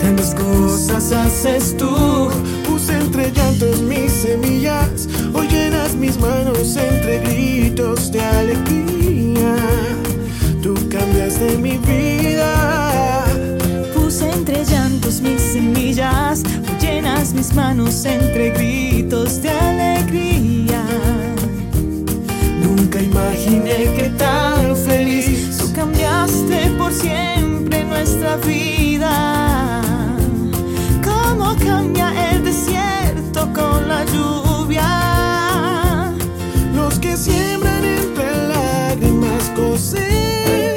[0.02, 2.28] Tantas cosas haces tú,
[2.68, 9.56] puse entre llantos mis semillas, hoy llenas mis manos entre gritos de alegría.
[10.62, 13.24] Tú cambiaste mi vida.
[13.94, 20.33] Puse entre llantos mis semillas, hoy llenas mis manos entre gritos de alegría.
[23.14, 29.80] Imaginé que tan feliz Tú cambiaste por siempre nuestra vida.
[31.04, 36.12] Cómo cambia el desierto con la lluvia.
[36.74, 40.73] Los que siembran entre lágrimas cosecharán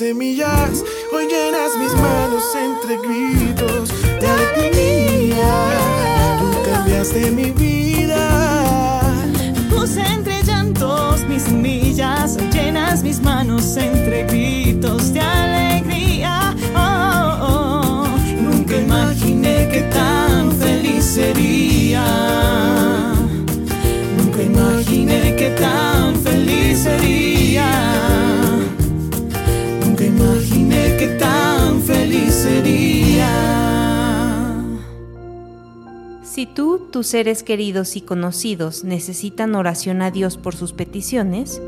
[0.00, 0.82] semillas,
[1.12, 5.52] hoy llenas mis manos entre gritos de alegría.
[6.40, 9.02] Tú cambiaste mi vida.
[9.68, 16.56] Puse entre llantos mis semillas, hoy llenas mis manos entre gritos de alegría.
[16.74, 18.08] Oh, oh, oh.
[18.40, 22.06] Nunca imaginé que tan feliz sería.
[24.16, 28.49] Nunca imaginé que tan feliz sería.
[31.18, 33.28] Tan feliz sería.
[36.22, 41.60] Si tú, tus seres queridos y conocidos necesitan oración a Dios por sus peticiones,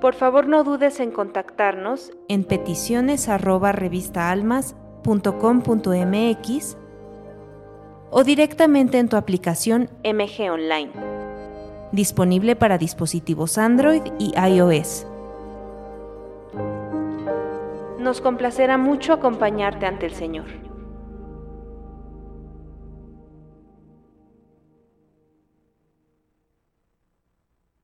[0.00, 6.76] por favor no dudes en contactarnos en peticiones arroba revistaalmas.com mg.com.mx
[8.10, 10.90] o directamente en tu aplicación MG Online,
[11.92, 15.06] disponible para dispositivos Android y iOS.
[18.02, 20.71] Nos complacerá mucho acompañarte ante el Señor.